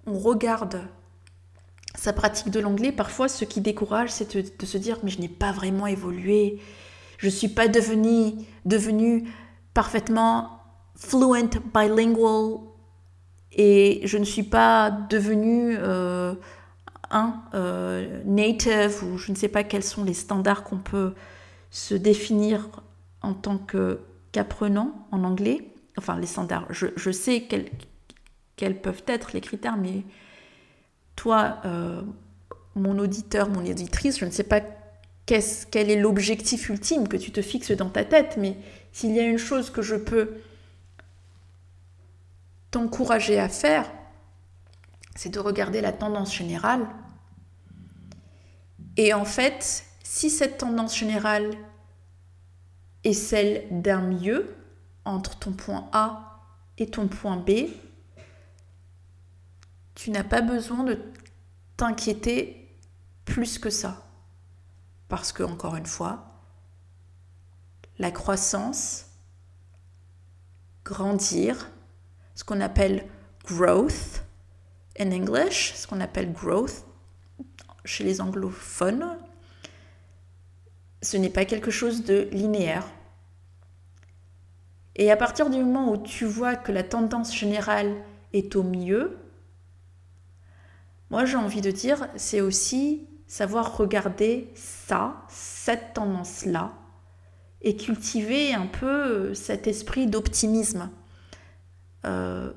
on 0.06 0.18
regarde 0.18 0.82
sa 1.94 2.12
pratique 2.12 2.50
de 2.50 2.60
l'anglais, 2.60 2.92
parfois 2.92 3.28
ce 3.28 3.44
qui 3.44 3.60
décourage, 3.60 4.10
c'est 4.10 4.36
de, 4.36 4.66
se 4.66 4.78
dire 4.78 4.98
mais 5.02 5.10
je 5.10 5.20
n'ai 5.20 5.28
pas 5.28 5.52
vraiment 5.52 5.86
évolué, 5.86 6.60
je 7.18 7.26
ne 7.26 7.30
suis 7.30 7.48
pas 7.48 7.68
devenu, 7.68 9.28
parfaitement 9.74 10.60
fluent, 10.96 11.50
bilingual, 11.74 12.60
et 13.52 14.00
je 14.04 14.16
ne 14.16 14.24
suis 14.24 14.44
pas 14.44 14.90
devenu 14.90 15.76
euh, 15.76 16.34
un 17.10 17.42
euh, 17.54 18.22
native 18.24 19.02
ou 19.04 19.18
je 19.18 19.32
ne 19.32 19.36
sais 19.36 19.48
pas 19.48 19.64
quels 19.64 19.84
sont 19.84 20.04
les 20.04 20.14
standards 20.14 20.64
qu'on 20.64 20.78
peut 20.78 21.14
se 21.70 21.94
définir 21.94 22.68
en 23.22 23.34
tant 23.34 23.58
qu'apprenant 23.58 25.06
en 25.10 25.24
anglais. 25.24 25.68
Enfin, 25.98 26.18
les 26.18 26.26
standards, 26.26 26.66
je, 26.70 27.10
sais 27.10 27.42
quels, 27.42 27.68
quels, 28.56 28.80
peuvent 28.80 29.02
être 29.06 29.32
les 29.32 29.40
critères, 29.40 29.76
mais 29.76 30.04
toi, 31.16 31.58
euh, 31.64 32.02
mon 32.74 32.98
auditeur, 32.98 33.50
mon 33.50 33.66
auditrice, 33.68 34.18
je 34.18 34.24
ne 34.24 34.30
sais 34.30 34.44
pas 34.44 34.60
quel 35.26 35.90
est 35.90 36.00
l'objectif 36.00 36.68
ultime 36.70 37.06
que 37.06 37.16
tu 37.16 37.30
te 37.30 37.42
fixes 37.42 37.70
dans 37.72 37.88
ta 37.88 38.04
tête, 38.04 38.36
mais 38.36 38.56
s'il 38.92 39.12
y 39.12 39.20
a 39.20 39.22
une 39.22 39.38
chose 39.38 39.70
que 39.70 39.82
je 39.82 39.94
peux 39.94 40.30
t'encourager 42.70 43.38
à 43.38 43.48
faire, 43.48 43.90
c'est 45.20 45.28
de 45.28 45.38
regarder 45.38 45.82
la 45.82 45.92
tendance 45.92 46.34
générale. 46.34 46.88
Et 48.96 49.12
en 49.12 49.26
fait, 49.26 49.84
si 50.02 50.30
cette 50.30 50.56
tendance 50.56 50.96
générale 50.96 51.50
est 53.04 53.12
celle 53.12 53.66
d'un 53.82 54.00
mieux 54.00 54.56
entre 55.04 55.38
ton 55.38 55.52
point 55.52 55.90
A 55.92 56.40
et 56.78 56.86
ton 56.86 57.06
point 57.06 57.36
B, 57.36 57.68
tu 59.94 60.10
n'as 60.10 60.24
pas 60.24 60.40
besoin 60.40 60.84
de 60.84 60.98
t'inquiéter 61.76 62.74
plus 63.26 63.58
que 63.58 63.68
ça. 63.68 64.02
Parce 65.08 65.32
que, 65.32 65.42
encore 65.42 65.76
une 65.76 65.84
fois, 65.84 66.40
la 67.98 68.10
croissance, 68.10 69.04
grandir, 70.82 71.68
ce 72.34 72.42
qu'on 72.42 72.62
appelle 72.62 73.06
growth 73.44 74.24
en 75.00 75.10
English, 75.12 75.74
ce 75.74 75.86
qu'on 75.86 76.00
appelle 76.00 76.32
growth 76.32 76.84
chez 77.84 78.04
les 78.04 78.20
anglophones, 78.20 79.18
ce 81.02 81.16
n'est 81.16 81.30
pas 81.30 81.44
quelque 81.44 81.70
chose 81.70 82.04
de 82.04 82.28
linéaire. 82.32 82.86
Et 84.96 85.10
à 85.10 85.16
partir 85.16 85.48
du 85.48 85.58
moment 85.58 85.90
où 85.92 85.96
tu 85.96 86.26
vois 86.26 86.56
que 86.56 86.72
la 86.72 86.82
tendance 86.82 87.34
générale 87.34 87.96
est 88.32 88.54
au 88.54 88.62
mieux, 88.62 89.16
moi 91.08 91.24
j'ai 91.24 91.36
envie 91.36 91.62
de 91.62 91.70
dire, 91.70 92.08
c'est 92.16 92.40
aussi 92.40 93.06
savoir 93.26 93.76
regarder 93.76 94.50
ça, 94.54 95.24
cette 95.28 95.94
tendance-là, 95.94 96.72
et 97.62 97.76
cultiver 97.76 98.52
un 98.52 98.66
peu 98.66 99.34
cet 99.34 99.66
esprit 99.66 100.06
d'optimisme. 100.06 100.90
Euh, 102.04 102.52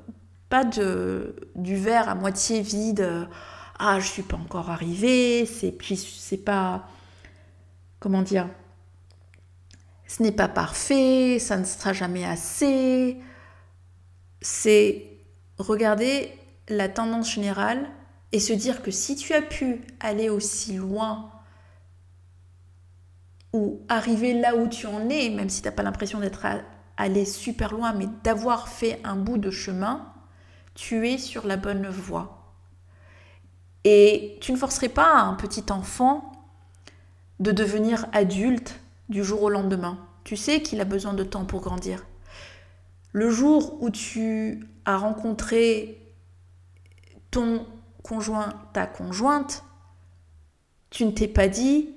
pas 0.50 0.64
de, 0.64 1.36
du 1.56 1.76
verre 1.76 2.10
à 2.10 2.16
moitié 2.16 2.62
vide, 2.62 3.28
ah 3.80 4.00
je 4.00 4.08
suis 4.08 4.24
pas 4.24 4.38
encore 4.38 4.70
arrivé, 4.70 5.46
c'est, 5.46 5.76
c'est 5.96 6.38
pas, 6.38 6.88
comment 8.00 8.22
dire, 8.22 8.48
ce 10.08 10.22
n'est 10.22 10.32
pas 10.32 10.48
parfait, 10.48 11.40
ça 11.40 11.58
ne 11.58 11.64
sera 11.64 11.92
jamais 11.92 12.24
assez. 12.24 13.18
C'est 14.42 15.08
regarder 15.58 16.32
la 16.68 16.88
tendance 16.88 17.34
générale 17.34 17.90
et 18.32 18.40
se 18.40 18.54
dire 18.54 18.84
que 18.84 18.92
si 18.92 19.16
tu 19.16 19.34
as 19.34 19.42
pu 19.42 19.82
aller 20.00 20.30
aussi 20.30 20.74
loin 20.74 21.32
ou 23.54 23.82
arriver 23.90 24.34
là 24.34 24.56
où 24.56 24.68
tu 24.68 24.86
en 24.86 25.10
es, 25.10 25.30
même 25.30 25.50
si 25.50 25.62
tu 25.62 25.68
n'as 25.68 25.72
pas 25.72 25.84
l'impression 25.84 26.20
d'être 26.20 26.46
aller 26.96 27.26
super 27.26 27.74
loin, 27.74 27.94
mais 27.94 28.08
d'avoir 28.24 28.68
fait 28.68 29.00
un 29.04 29.16
bout 29.16 29.38
de 29.38 29.50
chemin, 29.50 30.13
tu 30.76 31.08
es 31.08 31.18
sur 31.18 31.46
la 31.46 31.58
bonne 31.58 31.88
voie. 31.88 32.56
Et 33.84 34.38
tu 34.42 34.52
ne 34.52 34.58
forcerais 34.58 34.90
pas 34.90 35.14
un 35.14 35.34
petit 35.36 35.66
enfant 35.70 36.32
de 37.40 37.52
devenir 37.52 38.06
adulte 38.14 38.80
du 39.10 39.24
jour 39.24 39.44
au 39.44 39.50
lendemain. 39.50 39.98
Tu 40.24 40.38
sais 40.38 40.62
qu'il 40.62 40.80
a 40.80 40.86
besoin 40.86 41.14
de 41.14 41.24
temps 41.24 41.46
pour 41.46 41.62
grandir. 41.62 42.06
Le 43.12 43.30
jour 43.30 43.82
où 43.82 43.90
tu 43.90 44.68
as 44.86 44.98
rencontré 44.98 46.02
ton 47.30 47.66
conjoint, 48.04 48.50
ta 48.74 48.88
conjointe, 48.88 49.64
tu 50.90 51.06
ne 51.06 51.12
t'es 51.12 51.28
pas 51.28 51.48
dit, 51.48 51.90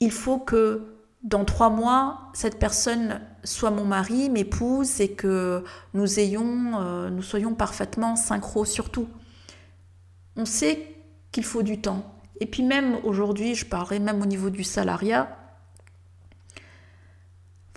il 0.00 0.12
faut 0.12 0.38
que 0.38 0.93
dans 1.24 1.46
trois 1.46 1.70
mois, 1.70 2.30
cette 2.34 2.58
personne 2.58 3.20
soit 3.44 3.70
mon 3.70 3.86
mari, 3.86 4.28
m'épouse 4.28 5.00
et 5.00 5.12
que 5.12 5.64
nous 5.94 6.20
ayons, 6.20 6.80
euh, 6.80 7.08
nous 7.08 7.22
soyons 7.22 7.54
parfaitement 7.54 8.14
synchro 8.14 8.66
sur 8.66 8.90
tout. 8.90 9.08
On 10.36 10.44
sait 10.44 10.94
qu'il 11.32 11.44
faut 11.44 11.62
du 11.62 11.80
temps. 11.80 12.14
Et 12.40 12.46
puis 12.46 12.62
même 12.62 12.98
aujourd'hui, 13.04 13.54
je 13.54 13.64
parlerai 13.64 14.00
même 14.00 14.20
au 14.20 14.26
niveau 14.26 14.50
du 14.50 14.64
salariat. 14.64 15.36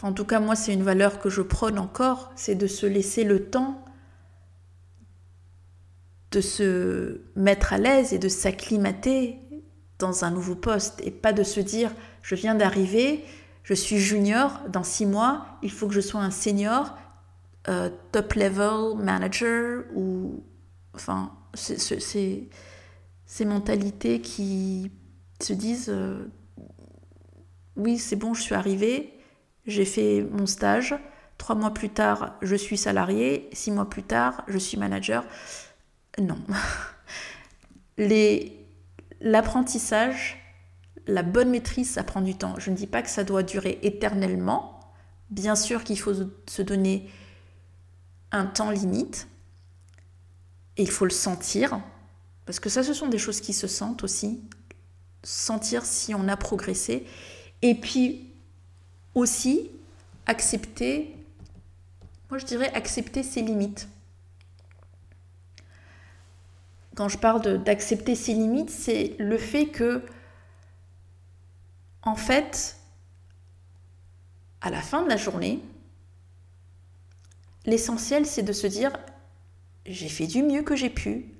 en 0.04 0.12
tout 0.12 0.26
cas, 0.26 0.42
moi, 0.42 0.56
c'est 0.56 0.74
une 0.74 0.84
valeur 0.84 1.20
que 1.20 1.30
je 1.30 1.42
prône 1.42 1.80
encore, 1.80 2.32
c'est 2.36 2.56
de 2.56 2.68
se 2.68 2.86
laisser 2.86 3.24
le 3.24 3.50
temps 3.50 3.84
de 6.32 6.42
se 6.42 7.22
mettre 7.36 7.74
à 7.74 7.78
l'aise 7.78 8.12
et 8.12 8.20
de 8.20 8.28
s'acclimater 8.28 9.40
dans 10.00 10.24
un 10.24 10.32
nouveau 10.32 10.56
poste 10.56 11.02
et 11.04 11.12
pas 11.12 11.34
de 11.34 11.44
se 11.44 11.60
dire 11.60 11.92
je 12.22 12.36
viens 12.36 12.56
d'arriver, 12.56 13.24
je 13.64 13.74
suis 13.74 13.98
junior, 13.98 14.62
dans 14.70 14.84
six 14.84 15.06
mois, 15.06 15.46
il 15.62 15.72
faut 15.72 15.88
que 15.88 15.94
je 15.94 16.02
sois 16.02 16.22
un 16.22 16.32
senior, 16.32 16.98
euh, 17.68 17.90
top 18.12 18.34
level 18.34 18.98
manager, 18.98 19.84
ou. 19.96 20.44
Enfin, 20.94 21.32
c'est 21.54 22.50
ces 23.26 23.46
mentalités 23.46 24.20
qui 24.20 24.92
se 25.40 25.54
disent 25.54 25.90
euh, 25.90 26.26
oui, 27.76 27.98
c'est 27.98 28.16
bon, 28.16 28.34
je 28.34 28.42
suis 28.42 28.56
arrivé, 28.56 29.14
j'ai 29.68 29.86
fait 29.86 30.26
mon 30.32 30.48
stage, 30.48 30.96
trois 31.38 31.56
mois 31.56 31.74
plus 31.74 31.90
tard, 31.90 32.36
je 32.42 32.56
suis 32.56 32.78
salarié, 32.78 33.50
six 33.54 33.72
mois 33.72 33.90
plus 33.90 34.04
tard, 34.04 34.44
je 34.48 34.58
suis 34.58 34.78
manager. 34.78 35.24
Non. 36.20 36.40
L'apprentissage, 39.20 40.38
la 41.08 41.24
bonne 41.24 41.50
maîtrise, 41.50 41.90
ça 41.92 42.04
prend 42.04 42.22
du 42.22 42.36
temps. 42.36 42.56
Je 42.58 42.70
ne 42.70 42.76
dis 42.76 42.88
pas 42.88 43.02
que 43.02 43.10
ça 43.10 43.24
doit 43.24 43.44
durer 43.44 43.80
éternellement. 43.82 44.80
Bien 45.30 45.56
sûr 45.56 45.84
qu'il 45.84 46.00
faut 46.00 46.14
se 46.48 46.62
donner 46.62 47.10
un 48.32 48.46
temps 48.46 48.72
limite. 48.72 49.28
Et 50.78 50.84
il 50.84 50.92
faut 50.92 51.06
le 51.06 51.12
sentir. 51.12 51.80
Parce 52.46 52.60
que 52.60 52.70
ça, 52.70 52.84
ce 52.84 52.94
sont 52.94 53.08
des 53.08 53.18
choses 53.18 53.42
qui 53.42 53.54
se 53.54 53.68
sentent 53.68 54.04
aussi. 54.04 54.42
Sentir 55.24 55.86
si 55.86 56.14
on 56.14 56.28
a 56.28 56.38
progressé. 56.38 57.06
Et 57.62 57.76
puis 57.76 58.32
aussi 59.16 59.72
accepter, 60.28 61.16
moi 62.30 62.38
je 62.38 62.46
dirais 62.46 62.72
accepter 62.74 63.24
ses 63.24 63.42
limites. 63.42 63.88
Quand 66.98 67.10
je 67.10 67.20
parle 67.20 67.64
d'accepter 67.64 68.16
ses 68.16 68.34
limites, 68.34 68.72
c'est 68.72 69.16
le 69.20 69.38
fait 69.38 69.68
que 69.68 70.04
en 72.02 72.16
fait, 72.16 72.76
à 74.62 74.72
la 74.72 74.82
fin 74.82 75.04
de 75.04 75.08
la 75.08 75.16
journée, 75.16 75.62
l'essentiel, 77.66 78.26
c'est 78.26 78.42
de 78.42 78.52
se 78.52 78.66
dire, 78.66 78.98
j'ai 79.86 80.10
fait 80.10 80.26
du 80.26 80.42
mieux 80.42 80.64
que 80.64 80.76
j'ai 80.76 80.90
pu, 80.90 81.36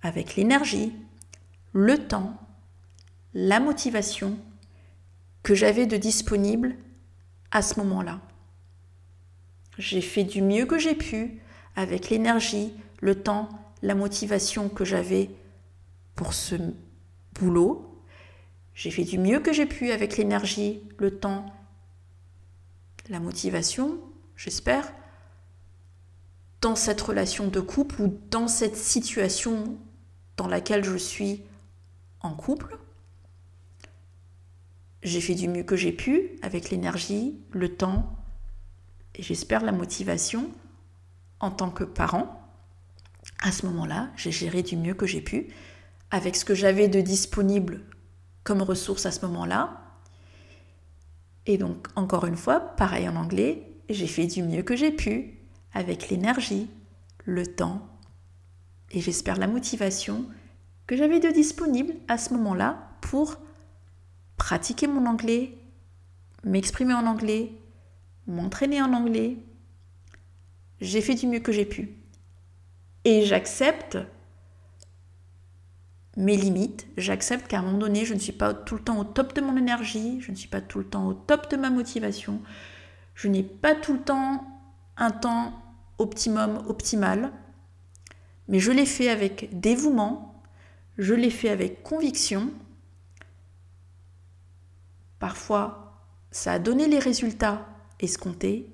avec 0.00 0.36
l'énergie, 0.36 0.94
le 1.74 1.98
temps, 2.08 2.38
la 3.34 3.60
motivation 3.60 4.38
que 5.42 5.54
j'avais 5.54 5.84
de 5.84 5.98
disponible 5.98 6.76
à 7.50 7.60
ce 7.60 7.78
moment-là. 7.80 8.22
J'ai 9.76 10.00
fait 10.00 10.24
du 10.24 10.40
mieux 10.40 10.64
que 10.64 10.78
j'ai 10.78 10.94
pu 10.94 11.42
avec 11.76 12.08
l'énergie, 12.08 12.72
le 13.00 13.22
temps, 13.22 13.50
la 13.82 13.94
motivation 13.94 14.68
que 14.68 14.84
j'avais 14.84 15.30
pour 16.14 16.34
ce 16.34 16.56
boulot, 17.34 18.02
j'ai 18.74 18.90
fait 18.90 19.04
du 19.04 19.18
mieux 19.18 19.40
que 19.40 19.52
j'ai 19.52 19.66
pu 19.66 19.90
avec 19.90 20.16
l'énergie, 20.16 20.82
le 20.98 21.18
temps, 21.18 21.46
la 23.08 23.20
motivation, 23.20 23.98
j'espère, 24.36 24.92
dans 26.60 26.76
cette 26.76 27.00
relation 27.00 27.48
de 27.48 27.60
couple 27.60 28.02
ou 28.02 28.20
dans 28.30 28.48
cette 28.48 28.76
situation 28.76 29.78
dans 30.36 30.48
laquelle 30.48 30.84
je 30.84 30.96
suis 30.96 31.42
en 32.20 32.34
couple. 32.34 32.78
J'ai 35.02 35.20
fait 35.20 35.34
du 35.34 35.48
mieux 35.48 35.62
que 35.62 35.76
j'ai 35.76 35.92
pu 35.92 36.30
avec 36.42 36.70
l'énergie, 36.70 37.38
le 37.52 37.74
temps 37.76 38.16
et 39.14 39.22
j'espère 39.22 39.64
la 39.64 39.72
motivation 39.72 40.50
en 41.40 41.50
tant 41.50 41.70
que 41.70 41.84
parent. 41.84 42.37
À 43.40 43.52
ce 43.52 43.66
moment-là, 43.66 44.10
j'ai 44.16 44.32
géré 44.32 44.62
du 44.62 44.76
mieux 44.76 44.94
que 44.94 45.06
j'ai 45.06 45.20
pu 45.20 45.48
avec 46.10 46.36
ce 46.36 46.44
que 46.44 46.54
j'avais 46.54 46.88
de 46.88 47.00
disponible 47.00 47.82
comme 48.42 48.62
ressource 48.62 49.06
à 49.06 49.12
ce 49.12 49.24
moment-là. 49.26 49.80
Et 51.46 51.58
donc, 51.58 51.86
encore 51.96 52.26
une 52.26 52.36
fois, 52.36 52.60
pareil 52.60 53.08
en 53.08 53.16
anglais, 53.16 53.70
j'ai 53.88 54.06
fait 54.06 54.26
du 54.26 54.42
mieux 54.42 54.62
que 54.62 54.76
j'ai 54.76 54.90
pu, 54.90 55.38
avec 55.72 56.08
l'énergie, 56.08 56.68
le 57.24 57.46
temps 57.46 57.88
et 58.90 59.00
j'espère 59.00 59.36
la 59.36 59.46
motivation 59.46 60.26
que 60.86 60.96
j'avais 60.96 61.20
de 61.20 61.30
disponible 61.30 61.94
à 62.08 62.16
ce 62.16 62.32
moment-là 62.34 62.90
pour 63.00 63.36
pratiquer 64.36 64.86
mon 64.86 65.04
anglais, 65.06 65.58
m'exprimer 66.44 66.94
en 66.94 67.06
anglais, 67.06 67.52
m'entraîner 68.26 68.80
en 68.80 68.92
anglais. 68.92 69.36
J'ai 70.80 71.02
fait 71.02 71.14
du 71.14 71.26
mieux 71.26 71.40
que 71.40 71.52
j'ai 71.52 71.66
pu. 71.66 71.90
Et 73.04 73.24
j'accepte 73.24 73.98
mes 76.16 76.36
limites, 76.36 76.88
j'accepte 76.96 77.46
qu'à 77.46 77.60
un 77.60 77.62
moment 77.62 77.78
donné, 77.78 78.04
je 78.04 78.12
ne 78.12 78.18
suis 78.18 78.32
pas 78.32 78.52
tout 78.52 78.74
le 78.74 78.82
temps 78.82 78.98
au 78.98 79.04
top 79.04 79.34
de 79.34 79.40
mon 79.40 79.56
énergie, 79.56 80.20
je 80.20 80.32
ne 80.32 80.36
suis 80.36 80.48
pas 80.48 80.60
tout 80.60 80.78
le 80.80 80.84
temps 80.84 81.06
au 81.06 81.14
top 81.14 81.48
de 81.48 81.56
ma 81.56 81.70
motivation, 81.70 82.42
je 83.14 83.28
n'ai 83.28 83.44
pas 83.44 83.76
tout 83.76 83.92
le 83.92 84.00
temps 84.00 84.44
un 84.96 85.12
temps 85.12 85.62
optimum, 85.98 86.64
optimal, 86.66 87.32
mais 88.48 88.58
je 88.58 88.72
l'ai 88.72 88.86
fait 88.86 89.10
avec 89.10 89.60
dévouement, 89.60 90.42
je 90.96 91.14
l'ai 91.14 91.30
fait 91.30 91.50
avec 91.50 91.84
conviction. 91.84 92.50
Parfois, 95.20 96.02
ça 96.32 96.52
a 96.54 96.58
donné 96.58 96.88
les 96.88 96.98
résultats 96.98 97.64
escomptés. 98.00 98.72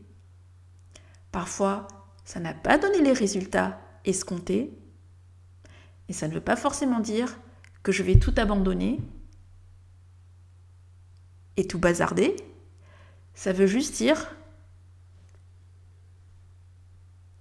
Parfois, 1.30 1.88
ça 2.24 2.40
n'a 2.40 2.54
pas 2.54 2.78
donné 2.78 3.02
les 3.02 3.12
résultats 3.12 3.80
escomptés. 4.04 4.72
Et 6.08 6.12
ça 6.12 6.28
ne 6.28 6.34
veut 6.34 6.40
pas 6.40 6.56
forcément 6.56 7.00
dire 7.00 7.38
que 7.82 7.92
je 7.92 8.02
vais 8.02 8.16
tout 8.16 8.34
abandonner 8.36 9.00
et 11.56 11.66
tout 11.66 11.78
bazarder. 11.78 12.36
Ça 13.34 13.52
veut 13.52 13.66
juste 13.66 13.96
dire 13.96 14.34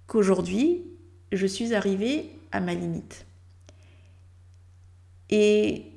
qu'aujourd'hui, 0.06 0.84
je 1.32 1.46
suis 1.46 1.74
arrivée 1.74 2.30
à 2.52 2.60
ma 2.60 2.74
limite. 2.74 3.26
Et 5.30 5.90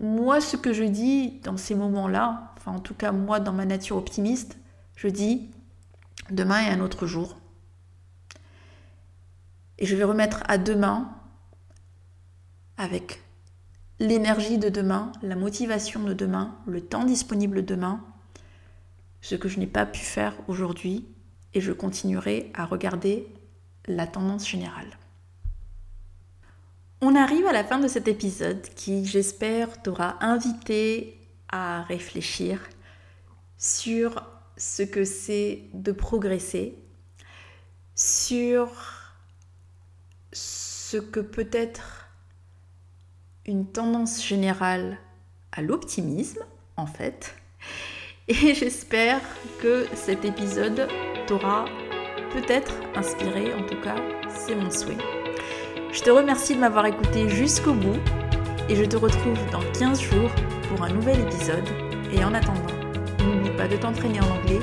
moi, 0.00 0.40
ce 0.40 0.56
que 0.56 0.72
je 0.72 0.84
dis 0.84 1.40
dans 1.42 1.56
ces 1.56 1.74
moments-là, 1.74 2.52
enfin 2.56 2.72
en 2.72 2.80
tout 2.80 2.94
cas 2.94 3.12
moi 3.12 3.40
dans 3.40 3.52
ma 3.52 3.66
nature 3.66 3.96
optimiste, 3.96 4.56
je 4.96 5.08
dis 5.08 5.50
demain 6.30 6.62
est 6.62 6.70
un 6.70 6.80
autre 6.80 7.06
jour. 7.06 7.36
Et 9.78 9.86
je 9.86 9.96
vais 9.96 10.04
remettre 10.04 10.42
à 10.46 10.58
demain 10.58 11.10
avec 12.76 13.22
l'énergie 13.98 14.58
de 14.58 14.68
demain, 14.68 15.12
la 15.22 15.36
motivation 15.36 16.02
de 16.02 16.14
demain, 16.14 16.56
le 16.66 16.80
temps 16.80 17.04
disponible 17.04 17.64
demain, 17.64 18.04
ce 19.20 19.34
que 19.34 19.48
je 19.48 19.58
n'ai 19.58 19.66
pas 19.66 19.86
pu 19.86 20.00
faire 20.00 20.34
aujourd'hui, 20.48 21.06
et 21.54 21.60
je 21.60 21.72
continuerai 21.72 22.50
à 22.54 22.64
regarder 22.64 23.28
la 23.86 24.06
tendance 24.06 24.48
générale. 24.48 24.98
On 27.00 27.14
arrive 27.14 27.46
à 27.46 27.52
la 27.52 27.64
fin 27.64 27.78
de 27.78 27.86
cet 27.88 28.08
épisode 28.08 28.62
qui, 28.74 29.04
j'espère, 29.04 29.82
t'aura 29.82 30.24
invité 30.24 31.20
à 31.48 31.82
réfléchir 31.82 32.60
sur 33.58 34.22
ce 34.56 34.82
que 34.82 35.04
c'est 35.04 35.68
de 35.74 35.92
progresser, 35.92 36.78
sur 37.94 38.70
ce 40.94 40.98
que 41.00 41.18
peut 41.18 41.48
être 41.50 42.08
une 43.46 43.66
tendance 43.66 44.24
générale 44.24 44.96
à 45.50 45.60
l'optimisme, 45.60 46.44
en 46.76 46.86
fait. 46.86 47.34
Et 48.28 48.54
j'espère 48.54 49.20
que 49.60 49.88
cet 49.94 50.24
épisode 50.24 50.86
t'aura 51.26 51.64
peut-être 52.32 52.72
inspiré, 52.94 53.52
en 53.54 53.66
tout 53.66 53.80
cas, 53.80 53.96
c'est 54.28 54.54
mon 54.54 54.70
souhait. 54.70 54.96
Je 55.90 56.00
te 56.00 56.10
remercie 56.10 56.54
de 56.54 56.60
m'avoir 56.60 56.86
écouté 56.86 57.28
jusqu'au 57.28 57.74
bout 57.74 57.98
et 58.68 58.76
je 58.76 58.84
te 58.84 58.96
retrouve 58.96 59.50
dans 59.50 59.64
15 59.76 60.00
jours 60.00 60.30
pour 60.68 60.84
un 60.84 60.90
nouvel 60.90 61.18
épisode. 61.22 61.68
Et 62.12 62.22
en 62.22 62.34
attendant, 62.34 62.72
n'oublie 63.18 63.56
pas 63.56 63.66
de 63.66 63.76
t'entraîner 63.76 64.20
en 64.20 64.30
anglais 64.30 64.60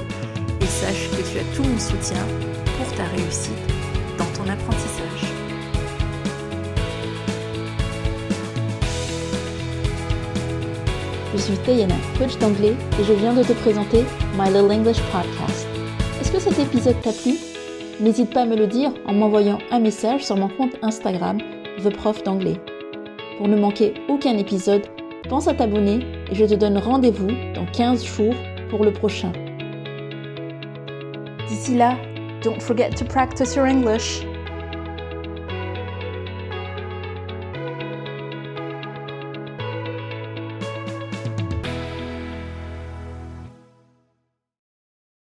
et 0.62 0.65
sache 0.65 1.10
que 1.10 1.30
tu 1.30 1.39
as 1.39 1.56
tout 1.58 1.63
mon 1.63 1.78
soutien 1.78 2.26
pour 2.78 2.96
ta 2.96 3.04
réussite 3.04 3.67
dans 4.17 4.32
ton 4.32 4.50
apprentissage. 4.50 4.90
Je 11.34 11.38
suis 11.38 11.58
Tayana, 11.60 11.96
coach 12.20 12.38
d'anglais, 12.39 12.76
et 13.00 13.04
je 13.04 13.13
viens 13.13 13.34
de 13.34 13.41
te 13.44 13.54
présenter 13.54 14.04
My 14.38 14.50
Little 14.50 14.70
English 14.70 15.00
Podcast. 15.12 15.65
Est-ce 16.20 16.30
que 16.30 16.39
cet 16.39 16.60
épisode 16.60 17.00
t'a 17.02 17.13
plu? 17.13 17.36
N'hésite 18.02 18.34
pas 18.34 18.41
à 18.41 18.46
me 18.46 18.58
le 18.58 18.67
dire 18.67 18.91
en 19.06 19.13
m'envoyant 19.13 19.58
un 19.72 19.80
message 19.80 20.26
sur 20.26 20.36
mon 20.36 20.50
compte 20.50 20.76
Instagram, 20.82 21.38
The 21.82 21.96
Prof 21.96 22.22
d'anglais. 22.24 22.58
Pour 23.38 23.48
ne 23.48 23.56
manquer 23.56 23.94
aucun 24.10 24.38
épisode, 24.38 24.82
pense 25.30 25.48
à 25.48 25.54
t'abonner 25.54 26.00
et 26.30 26.36
je 26.36 26.44
te 26.44 26.56
donne 26.56 26.78
rendez-vous 26.78 27.32
dans 27.56 27.65
15 27.65 28.04
jours 28.04 28.36
pour 28.70 28.84
le 28.84 28.91
prochain. 28.91 29.32
D'ici 31.48 31.76
là, 31.76 31.96
don't 32.44 32.60
forget 32.60 32.89
to 32.89 33.06
practice 33.06 33.56
your 33.56 33.65
English. 33.65 34.26